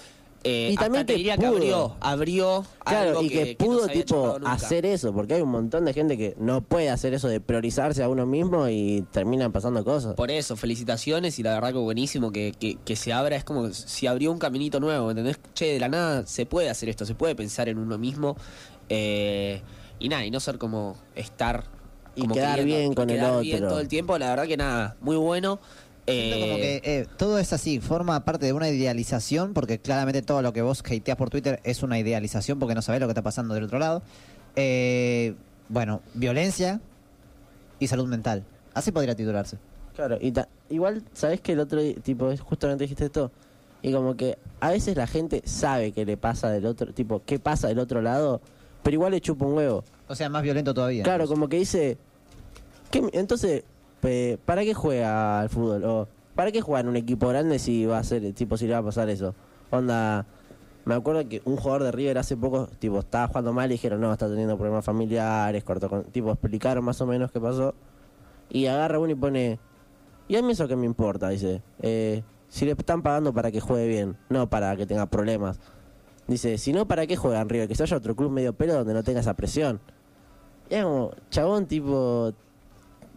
eh, 0.47 0.69
Y 0.71 0.75
también 0.75 1.01
hasta 1.01 1.13
te 1.13 1.17
diría 1.17 1.37
que 1.37 1.45
abrió, 1.45 1.95
abrió 1.99 2.65
Claro, 2.85 3.09
algo 3.09 3.23
y 3.23 3.29
que, 3.29 3.55
pudo 3.57 3.87
tipo 3.87 4.37
hacer 4.45 4.85
eso, 4.85 5.13
porque 5.13 5.35
hay 5.35 5.41
un 5.41 5.49
montón 5.49 5.85
de 5.85 5.93
gente 5.93 6.17
que 6.17 6.35
no 6.39 6.61
puede 6.61 6.89
hacer 6.89 7.13
eso 7.13 7.27
de 7.27 7.39
priorizarse 7.39 8.03
a 8.03 8.09
uno 8.09 8.25
mismo 8.25 8.67
y 8.69 9.05
terminan 9.11 9.51
pasando 9.51 9.83
cosas. 9.83 10.15
Por 10.15 10.31
eso, 10.31 10.55
felicitaciones 10.55 11.37
y 11.39 11.43
la 11.43 11.53
verdad 11.53 11.73
que 11.73 11.79
buenísimo 11.79 12.31
que, 12.31 12.53
que, 12.57 12.77
que 12.83 12.95
se 12.95 13.13
abra, 13.13 13.35
es 13.35 13.43
como 13.43 13.71
si 13.73 14.07
abrió 14.07 14.31
un 14.31 14.39
caminito 14.39 14.79
nuevo, 14.79 15.05
¿me 15.05 15.11
¿entendés? 15.11 15.39
Che, 15.53 15.73
de 15.73 15.79
la 15.79 15.89
nada 15.89 16.25
se 16.25 16.45
puede 16.45 16.69
hacer 16.69 16.89
esto, 16.89 17.05
se 17.05 17.15
puede 17.15 17.35
pensar 17.35 17.69
en 17.69 17.77
uno 17.77 17.97
mismo 17.97 18.37
eh, 18.89 19.61
y 19.99 20.09
nada, 20.09 20.25
y 20.25 20.31
no 20.31 20.39
ser 20.39 20.57
como 20.57 20.95
estar 21.15 21.65
Y 22.15 22.27
quedar 22.27 22.63
bien 22.63 22.91
y 22.91 22.95
con 22.95 23.09
el 23.09 23.17
quedar 23.17 23.41
bien 23.41 23.57
otro. 23.57 23.69
todo 23.69 23.79
el 23.79 23.87
tiempo, 23.87 24.17
la 24.17 24.29
verdad 24.29 24.45
que 24.45 24.57
nada, 24.57 24.95
muy 25.01 25.17
bueno. 25.17 25.59
Siento 26.07 26.39
como 26.39 26.53
Eh, 26.57 26.81
que 26.81 26.99
eh, 26.99 27.07
todo 27.17 27.37
es 27.37 27.51
así, 27.53 27.79
forma 27.81 28.23
parte 28.23 28.45
de 28.45 28.53
una 28.53 28.69
idealización, 28.69 29.53
porque 29.53 29.79
claramente 29.79 30.21
todo 30.21 30.41
lo 30.41 30.53
que 30.53 30.61
vos 30.61 30.81
hateás 30.85 31.17
por 31.17 31.29
Twitter 31.29 31.59
es 31.63 31.83
una 31.83 31.99
idealización 31.99 32.59
porque 32.59 32.75
no 32.75 32.81
sabés 32.81 33.01
lo 33.01 33.07
que 33.07 33.11
está 33.11 33.21
pasando 33.21 33.53
del 33.53 33.65
otro 33.65 33.77
lado. 33.79 34.01
Eh, 34.55 35.35
bueno, 35.69 36.01
violencia 36.13 36.79
y 37.79 37.87
salud 37.87 38.07
mental. 38.07 38.43
Así 38.73 38.91
podría 38.91 39.15
titularse. 39.15 39.57
Claro, 39.95 40.17
y 40.21 40.31
ta- 40.31 40.47
igual, 40.69 41.03
¿sabes 41.13 41.41
que 41.41 41.51
el 41.53 41.59
otro 41.59 41.81
tipo, 42.03 42.33
justamente 42.37 42.85
dijiste 42.85 43.05
esto? 43.05 43.31
Y 43.81 43.91
como 43.91 44.15
que 44.15 44.37
a 44.59 44.69
veces 44.71 44.95
la 44.95 45.07
gente 45.07 45.41
sabe 45.45 45.91
que 45.91 46.05
le 46.05 46.15
pasa 46.17 46.49
del 46.49 46.65
otro, 46.67 46.93
tipo, 46.93 47.21
qué 47.25 47.37
pasa 47.39 47.67
del 47.67 47.79
otro 47.79 48.01
lado, 48.01 48.41
pero 48.81 48.95
igual 48.95 49.11
le 49.11 49.21
chupa 49.21 49.45
un 49.45 49.53
huevo. 49.53 49.83
O 50.07 50.15
sea, 50.15 50.29
más 50.29 50.41
violento 50.43 50.73
todavía. 50.73 51.03
Claro, 51.03 51.27
como 51.27 51.49
que 51.49 51.57
dice, 51.57 51.97
¿qué 52.91 53.01
mi- 53.01 53.09
entonces, 53.13 53.63
¿para 54.45 54.63
qué 54.63 54.73
juega 54.73 55.41
al 55.41 55.49
fútbol? 55.49 55.83
O 55.85 56.07
¿para 56.37 56.51
qué 56.51 56.61
juega 56.61 56.81
en 56.81 56.87
un 56.87 56.95
equipo 56.95 57.27
grande 57.27 57.59
si 57.59 57.85
va 57.85 57.97
a 57.97 58.03
ser, 58.03 58.31
tipo, 58.33 58.57
si 58.57 58.67
le 58.67 58.73
va 58.73 58.79
a 58.79 58.83
pasar 58.83 59.09
eso? 59.09 59.33
Onda, 59.71 60.25
me 60.85 60.93
acuerdo 60.93 61.27
que 61.27 61.41
un 61.45 61.57
jugador 61.57 61.83
de 61.83 61.91
River 61.91 62.19
hace 62.19 62.37
poco, 62.37 62.67
tipo, 62.79 62.99
estaba 62.99 63.27
jugando 63.27 63.51
mal 63.53 63.69
y 63.71 63.73
dijeron, 63.73 63.99
no, 63.99 64.13
está 64.13 64.29
teniendo 64.29 64.55
problemas 64.55 64.85
familiares, 64.85 65.63
cortó 65.63 65.89
con, 65.89 66.03
tipo, 66.05 66.31
explicaron 66.31 66.85
más 66.85 67.01
o 67.01 67.07
menos 67.07 67.31
qué 67.31 67.41
pasó. 67.41 67.73
Y 68.49 68.67
agarra 68.67 68.99
uno 68.99 69.11
y 69.11 69.15
pone, 69.15 69.59
¿y 70.27 70.35
a 70.37 70.41
mí 70.43 70.51
eso 70.51 70.67
qué 70.67 70.75
me 70.75 70.85
importa? 70.85 71.27
Dice, 71.29 71.61
eh, 71.81 72.23
si 72.47 72.65
le 72.65 72.71
están 72.71 73.01
pagando 73.01 73.33
para 73.33 73.51
que 73.51 73.59
juegue 73.59 73.87
bien, 73.87 74.15
no 74.29 74.47
para 74.47 74.75
que 74.77 74.85
tenga 74.85 75.07
problemas. 75.07 75.59
Dice, 76.27 76.57
si 76.57 76.71
no, 76.71 76.87
¿para 76.87 77.07
qué 77.07 77.17
juega 77.17 77.41
en 77.41 77.49
River? 77.49 77.67
Que 77.67 77.75
se 77.75 77.83
vaya 77.83 77.95
a 77.95 77.99
otro 77.99 78.15
club 78.15 78.31
medio 78.31 78.53
pelo 78.53 78.75
donde 78.75 78.93
no 78.93 79.03
tenga 79.03 79.21
esa 79.21 79.33
presión. 79.33 79.81
Y 80.69 80.75
es 80.75 80.83
como, 80.83 81.11
chabón, 81.31 81.65
tipo, 81.65 82.31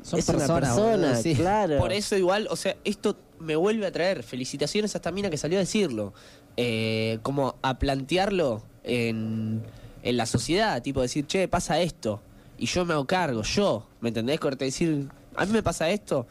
Son 0.02 0.18
es 0.18 0.28
una 0.28 0.38
personas, 0.38 0.60
persona, 0.74 1.06
boludo, 1.08 1.22
sí. 1.22 1.34
claro. 1.34 1.78
Por 1.78 1.92
eso 1.92 2.16
igual, 2.16 2.46
o 2.50 2.56
sea, 2.56 2.76
esto 2.84 3.16
me 3.38 3.56
vuelve 3.56 3.86
a 3.86 3.92
traer 3.92 4.22
felicitaciones 4.22 4.94
a 4.94 4.98
esta 4.98 5.10
mina 5.12 5.30
que 5.30 5.36
salió 5.36 5.58
a 5.58 5.60
decirlo. 5.60 6.12
Eh, 6.56 7.18
como 7.22 7.54
a 7.62 7.78
plantearlo 7.78 8.62
en, 8.84 9.62
en 10.02 10.16
la 10.16 10.26
sociedad, 10.26 10.82
tipo 10.82 11.00
decir, 11.00 11.26
che, 11.26 11.48
pasa 11.48 11.80
esto. 11.80 12.20
Y 12.58 12.66
yo 12.66 12.84
me 12.84 12.92
hago 12.94 13.06
cargo, 13.06 13.42
yo, 13.42 13.86
¿me 14.00 14.08
entendés? 14.08 14.38
Corte 14.40 14.64
decir, 14.66 15.08
a 15.36 15.46
mí 15.46 15.52
me 15.52 15.62
pasa 15.62 15.88
esto. 15.90 16.26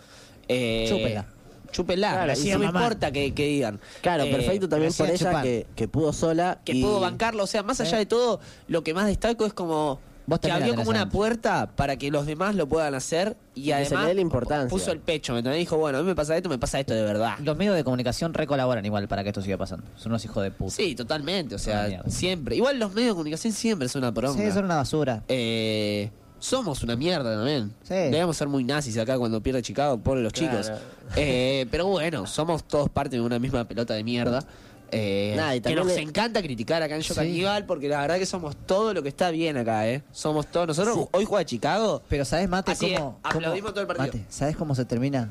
Eh, 0.48 0.86
Chúpela. 0.90 1.26
Chúpela, 1.72 2.10
Claro, 2.26 2.34
no 2.54 2.60
me 2.60 2.66
importa 2.66 3.12
que, 3.12 3.34
que 3.34 3.46
digan. 3.46 3.80
Claro, 4.02 4.24
Eh, 4.24 4.32
perfecto 4.32 4.68
también 4.68 4.92
por 4.94 5.10
ella 5.10 5.42
que, 5.44 5.68
que 5.76 5.88
pudo 5.88 6.14
sola. 6.14 6.60
que 6.66 6.74
y- 6.74 6.82
puedo 6.82 7.00
bancarlo. 7.00 7.44
O 7.44 7.48
sea, 7.48 7.62
más 7.64 7.80
allá 7.80 7.98
de 7.98 8.06
todo, 8.08 8.40
lo 8.68 8.84
que 8.84 8.94
más 8.96 9.06
destaco 9.08 9.46
es 9.46 9.54
como 9.54 10.00
Vos 10.30 10.40
que 10.40 10.52
abrió 10.52 10.76
como 10.76 10.92
una 10.92 11.10
puerta 11.10 11.72
para 11.76 11.98
que 11.98 12.12
los 12.12 12.26
demás 12.26 12.56
lo 12.56 12.68
puedan 12.68 12.94
hacer 12.94 13.36
y, 13.56 13.66
se 13.66 13.74
además 13.74 14.06
le 14.08 14.14
la 14.14 14.22
importancia. 14.22 14.70
puso 14.70 14.92
el 14.92 15.00
pecho, 15.00 15.34
¿me 15.34 15.40
entendés? 15.40 15.60
Dijo, 15.60 15.78
bueno, 15.78 15.98
a 15.98 16.02
mí 16.02 16.08
me 16.08 16.16
pasa 16.16 16.38
esto, 16.38 16.50
me 16.50 16.58
pasa 16.60 16.80
esto 16.80 16.94
de 16.94 17.02
verdad. 17.04 17.38
Los 17.44 17.58
medios 17.58 17.76
de 17.76 17.84
comunicación 17.84 18.34
recolaboran 18.34 18.86
igual 18.86 19.08
para 19.08 19.24
que 19.24 19.30
esto 19.30 19.42
siga 19.42 19.58
pasando. 19.58 19.86
Son 19.98 20.12
unos 20.12 20.24
hijos 20.24 20.44
de 20.44 20.52
puta. 20.52 20.72
Sí, 20.72 20.94
totalmente, 20.96 21.56
o 21.56 21.60
sea, 21.60 22.04
siempre. 22.08 22.56
Igual 22.56 22.78
los 22.80 22.92
medios 22.94 23.08
de 23.10 23.14
comunicación 23.14 23.52
siempre 23.54 23.90
son 23.90 24.04
una 24.04 24.14
poronga. 24.14 24.42
Sí, 24.42 24.52
son 24.52 24.66
una 24.66 24.76
basura. 24.76 25.24
Eh, 25.28 26.12
somos 26.38 26.84
una 26.84 26.96
mierda 26.96 27.36
también. 27.36 27.74
Sí. 27.84 27.96
Debemos 27.96 28.38
ser 28.38 28.48
muy 28.48 28.64
nazis 28.64 28.98
acá 28.98 29.18
cuando 29.18 29.42
pierde 29.42 29.62
Chicago, 29.62 29.98
ponen 29.98 30.24
los 30.24 30.32
Claro. 30.34 30.62
chicos. 30.62 30.72
Eh, 31.16 31.66
pero 31.72 31.88
bueno, 31.88 32.28
somos 32.28 32.64
todos 32.64 32.88
parte 32.90 33.16
de 33.16 33.22
una 33.22 33.40
misma 33.40 33.66
pelota 33.66 33.94
de 33.96 34.04
mierda. 34.04 34.44
Eh, 34.92 35.34
Nada, 35.38 35.56
y 35.56 35.62
que 35.62 35.76
nos 35.76 35.86
le- 35.88 36.02
encanta 36.02 36.42
criticar 36.42 36.82
acá 36.82 36.96
en 36.96 37.02
Yo 37.02 37.14
Sí. 37.14 37.20
Caníbal 37.20 37.66
porque 37.66 37.88
la 37.88 38.02
verdad 38.02 38.18
que 38.18 38.26
somos 38.26 38.56
todo 38.66 38.94
lo 38.94 39.04
que 39.04 39.10
está 39.10 39.30
bien 39.30 39.56
acá, 39.58 39.88
¿eh? 39.88 40.02
Somos 40.12 40.48
todos. 40.48 40.68
Nosotros 40.68 40.96
Sí. 40.96 41.06
hoy 41.12 41.26
juega 41.26 41.46
Chicago. 41.46 42.02
Pero 42.10 42.26
¿sabes, 42.26 42.50
Mate, 42.50 42.72
Así 42.72 42.88
es, 42.94 43.00
cómo, 43.00 43.20
aplaudimos 43.24 43.60
cómo- 43.72 43.74
todo 43.74 43.82
el 43.82 43.88
partido. 43.88 44.08
Mate, 44.08 44.26
¿sabes 44.30 44.56
cómo 44.58 44.74
se 44.74 44.86
termina 44.86 45.30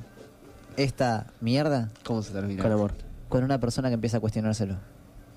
esta 0.76 1.26
mierda? 1.40 1.90
¿Cómo 2.04 2.22
se 2.22 2.32
termina? 2.32 2.62
Con 2.62 2.72
amor. 2.72 2.92
Con 3.28 3.42
una 3.44 3.58
persona 3.58 3.88
que 3.88 3.94
empieza 3.94 4.18
a 4.18 4.20
cuestionárselo. 4.20 4.76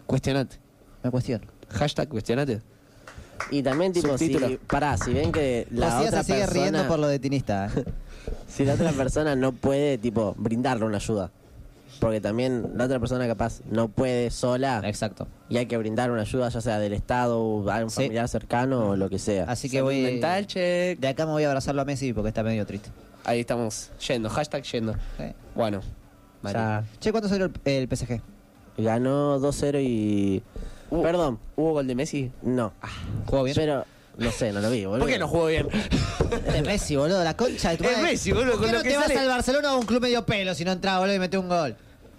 Cuestionate. 0.05 0.57
Me 1.03 1.09
cuestiono. 1.09 1.47
Hashtag 1.69 2.07
cuestionate. 2.07 2.61
Y 3.49 3.63
también, 3.63 3.91
tipo, 3.91 4.15
si, 4.19 4.37
pará, 4.67 4.97
si 4.97 5.13
ven 5.13 5.31
que 5.31 5.67
la 5.71 5.89
Josías 5.91 6.07
otra 6.09 6.23
se 6.23 6.25
sigue 6.33 6.39
persona, 6.45 6.61
riendo 6.69 6.87
por 6.87 6.99
lo 6.99 7.07
de 7.07 7.17
tinista. 7.17 7.71
¿eh? 7.75 7.85
si 8.47 8.65
la 8.65 8.75
otra 8.75 8.91
persona 8.91 9.35
no 9.35 9.51
puede, 9.51 9.97
tipo, 9.97 10.35
brindarle 10.37 10.85
una 10.85 10.97
ayuda. 10.97 11.31
Porque 11.99 12.19
también 12.21 12.71
la 12.75 12.85
otra 12.85 12.99
persona 12.99 13.27
capaz 13.27 13.61
no 13.69 13.87
puede 13.89 14.31
sola 14.31 14.81
Exacto. 14.85 15.27
y 15.49 15.57
hay 15.57 15.67
que 15.67 15.77
brindar 15.77 16.09
una 16.11 16.21
ayuda, 16.21 16.49
ya 16.49 16.61
sea 16.61 16.79
del 16.79 16.93
Estado, 16.93 17.39
o 17.39 17.69
a 17.69 17.83
un 17.83 17.89
Sí. 17.91 17.97
familiar 18.03 18.27
cercano 18.27 18.89
o 18.89 18.95
lo 18.95 19.09
que 19.09 19.19
sea. 19.19 19.43
Así 19.45 19.69
que 19.69 19.77
Salud 19.77 19.89
voy. 19.89 20.01
mental, 20.01 20.47
check. 20.47 20.99
De 20.99 21.07
acá 21.09 21.25
me 21.25 21.33
voy 21.33 21.43
a 21.43 21.47
abrazarlo 21.49 21.81
a 21.81 21.85
Messi 21.85 22.13
porque 22.13 22.29
está 22.29 22.41
medio 22.43 22.65
triste. 22.65 22.89
Ahí 23.23 23.41
estamos 23.41 23.91
yendo, 24.07 24.29
hashtag 24.29 24.63
yendo. 24.63 24.93
Sí. 25.17 25.25
Bueno, 25.53 25.81
Ya 26.43 26.83
Che, 26.99 27.11
¿cuánto 27.11 27.29
salió 27.29 27.45
el, 27.45 27.53
el 27.65 27.87
PSG? 27.87 28.19
ganó 28.77 29.39
2-0 29.39 29.79
y... 29.83 30.41
Uh, 30.89 31.03
Perdón, 31.03 31.37
¿Hubo 31.55 31.73
gol 31.73 31.85
de 31.87 31.93
Messi? 31.95 32.31
no. 32.41 32.73
¿Jugó 33.27 33.43
bien? 33.43 33.55
Pero, 33.55 33.85
no 34.21 34.31
sé, 34.31 34.51
no 34.53 34.61
lo 34.61 34.69
vi, 34.69 34.85
boludo. 34.85 34.99
¿Por 35.01 35.09
qué 35.09 35.19
no 35.19 35.27
jugó 35.27 35.47
bien? 35.47 35.67
Es 36.53 36.61
Messi, 36.65 36.95
boludo, 36.95 37.23
la 37.23 37.35
concha 37.35 37.71
de 37.71 37.77
tu 37.77 37.83
Es 37.83 37.91
madre. 37.97 38.03
Messi, 38.11 38.31
boludo, 38.31 38.51
¿Por 38.51 38.59
con 38.59 38.65
qué 38.67 38.71
lo 38.71 38.77
no 38.79 38.83
que 38.83 38.89
te 38.89 38.97
vas 38.97 39.07
sale? 39.07 39.19
al 39.19 39.27
Barcelona 39.27 39.71
o 39.73 39.75
a 39.75 39.79
un 39.79 39.85
club 39.85 40.01
medio 40.01 40.25
pelo 40.25 40.53
si 40.55 40.63
no 40.65 40.71
entraba, 40.71 40.99
boludo, 40.99 41.15
y 41.15 41.19
mete 41.19 41.37
un 41.37 41.49
gol? 41.49 41.75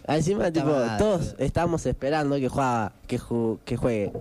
Encima, 0.07 0.51
tipo, 0.51 0.67
madre, 0.67 0.99
todos 0.99 1.21
boludo. 1.29 1.45
estábamos 1.45 1.87
esperando 1.87 2.37
que, 2.37 2.49
juega, 2.49 2.93
que, 3.07 3.19
ju- 3.21 3.59
que 3.65 3.77
juegue 3.77 4.13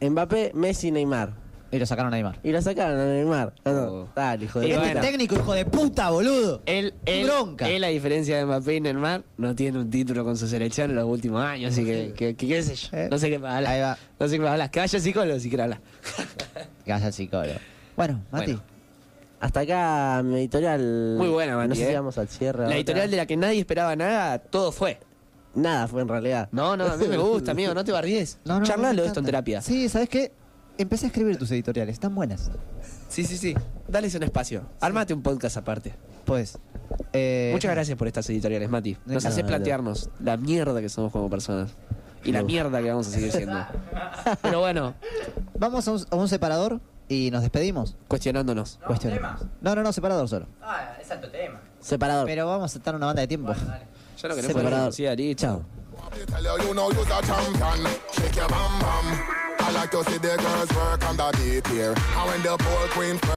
Mbappé, 0.00 0.52
Messi, 0.54 0.90
Neymar. 0.90 1.30
Y 1.72 1.78
lo 1.78 1.86
sacaron 1.86 2.12
a 2.12 2.16
Neymar. 2.16 2.38
Y 2.42 2.50
lo 2.50 2.60
sacaron 2.60 2.98
a 2.98 3.04
Neymar. 3.06 3.52
No, 3.64 3.72
no, 3.72 3.80
Oh. 3.92 4.08
dale, 4.16 4.44
hijo 4.44 4.58
de 4.60 4.68
Y 4.68 4.72
Este 4.72 4.84
bueno. 4.84 5.00
técnico, 5.00 5.34
hijo 5.36 5.52
de 5.54 5.64
puta, 5.64 6.10
boludo. 6.10 6.62
Él, 6.66 6.94
él, 7.06 7.26
bronca. 7.26 7.68
él, 7.68 7.84
a 7.84 7.88
diferencia 7.88 8.36
de 8.38 8.44
Mbappé 8.44 8.74
y 8.76 8.80
Neymar, 8.80 9.22
no 9.36 9.54
tiene 9.54 9.78
un 9.78 9.88
título 9.88 10.24
con 10.24 10.36
su 10.36 10.48
selección 10.48 10.90
en 10.90 10.96
los 10.96 11.04
últimos 11.06 11.42
años, 11.44 11.72
así 11.72 11.84
que, 11.84 12.12
que, 12.16 12.34
que 12.34 12.48
qué 12.48 12.62
sé 12.62 12.74
yo. 12.74 12.88
Eh, 12.92 13.08
No 13.10 13.18
sé 13.18 13.30
qué 13.30 13.38
me 13.38 13.48
hablar. 13.48 13.72
ahí 13.72 13.80
va. 13.80 13.98
No 14.18 14.26
sé 14.28 14.34
qué 14.36 14.40
me 14.42 14.48
hablar. 14.48 14.70
Que 14.70 14.80
vaya 14.80 14.98
psicólogo 14.98 15.38
si 15.38 15.48
quiere 15.48 15.62
hablar. 15.64 15.80
Que 16.84 16.92
vaya 16.92 17.12
psicólogo. 17.12 17.58
Bueno, 17.96 18.20
Mati. 18.32 18.46
Bueno. 18.52 18.62
Hasta 19.40 19.60
acá 19.60 20.22
mi 20.24 20.36
editorial. 20.40 21.14
Muy 21.16 21.28
buena, 21.28 21.56
Mati, 21.56 21.68
No 21.68 21.74
sé 21.76 21.84
eh. 21.84 21.88
si 21.88 21.94
vamos 21.94 22.18
al 22.18 22.28
cierre. 22.28 22.68
La 22.68 22.74
editorial 22.76 23.10
de 23.10 23.16
la 23.16 23.26
que 23.26 23.36
nadie 23.36 23.60
esperaba 23.60 23.94
nada, 23.96 24.38
todo 24.38 24.72
fue. 24.72 24.98
Nada 25.54 25.88
fue 25.88 26.02
en 26.02 26.08
realidad. 26.08 26.48
No, 26.52 26.76
no, 26.76 26.84
a 26.86 26.96
mí 26.96 27.06
me 27.08 27.16
gusta, 27.16 27.52
amigo, 27.52 27.74
no 27.74 27.84
te 27.84 27.90
barries. 27.92 28.38
No, 28.44 28.60
no, 28.60 28.66
Charlalo 28.66 29.02
esto 29.04 29.20
en 29.20 29.26
terapia. 29.26 29.60
Sí, 29.62 29.88
¿sabes 29.88 30.08
qué? 30.08 30.32
Empecé 30.78 31.06
a 31.06 31.08
escribir 31.08 31.36
tus 31.36 31.50
editoriales, 31.50 31.92
están 31.94 32.14
buenas. 32.14 32.50
sí, 33.08 33.24
sí. 33.24 33.36
sí. 33.36 33.54
Dales 33.88 34.14
un 34.14 34.22
espacio. 34.22 34.62
Armate 34.80 35.12
un 35.12 35.22
podcast 35.22 35.56
aparte. 35.58 35.94
Pues. 36.24 36.58
eh, 37.12 37.50
Muchas 37.52 37.70
gracias 37.72 37.98
por 37.98 38.06
estas 38.06 38.28
editoriales, 38.30 38.70
Mati. 38.70 38.96
Nos 39.04 39.24
No, 39.24 39.28
hace 39.30 39.42
no, 39.42 39.48
plantearnos 39.48 40.10
la 40.20 40.36
mierda 40.36 40.80
que 40.80 40.88
somos 40.88 41.12
como 41.12 41.28
personas. 41.28 41.72
Y 42.24 42.32
la 42.32 42.40
No. 42.40 42.46
mierda 42.46 42.80
que 42.82 42.88
vamos 42.90 43.08
a 43.08 43.10
seguir 43.10 43.32
siendo. 43.32 43.58
Pero 44.42 44.60
bueno, 44.60 44.94
Vamos 45.58 45.86
a 45.88 45.92
un, 45.92 46.04
a 46.10 46.16
un 46.16 46.28
separador 46.28 46.80
y 47.08 47.30
nos 47.30 47.42
despedimos. 47.42 47.96
cuestionándonos. 48.08 48.78
Cuestionemos. 48.86 49.42
No, 49.60 49.74
no, 49.74 49.82
no, 49.82 49.92
separador 49.92 50.28
solo. 50.28 50.46
Ah, 50.62 50.96
es 51.00 51.10
alto 51.10 51.28
tema. 51.30 51.60
Separador. 51.80 52.26
Pero 52.26 52.46
vamos 52.46 52.74
a 52.74 52.78
estar 52.78 52.94
una 52.94 53.06
banda 53.06 53.20
de 53.22 53.28
tiempo. 53.28 53.52
Ya 53.52 54.28
no 54.28 54.34
queremos 54.34 54.56
Separador. 54.56 54.92
Sí, 54.92 55.06
Ari, 55.06 55.34
chao. 55.34 55.62
Tell 56.26 56.42
you, 56.42 56.68
you 56.68 56.74
know 56.74 56.90
you're 56.90 57.02
a 57.02 57.22
champion. 57.22 57.86
Shake 58.12 58.36
your. 58.36 58.48
I 58.50 59.70
like 59.72 59.90
to 59.92 60.02
see 60.04 60.18
the 60.18 60.36
girls 60.36 60.72
work 60.74 61.08
on 61.08 61.16
the 61.16 61.30
beat 61.36 61.66
here. 61.68 61.94
And 61.96 62.28
when 62.28 62.42
the 62.42 62.56
ball 62.56 62.88
queen. 62.90 63.20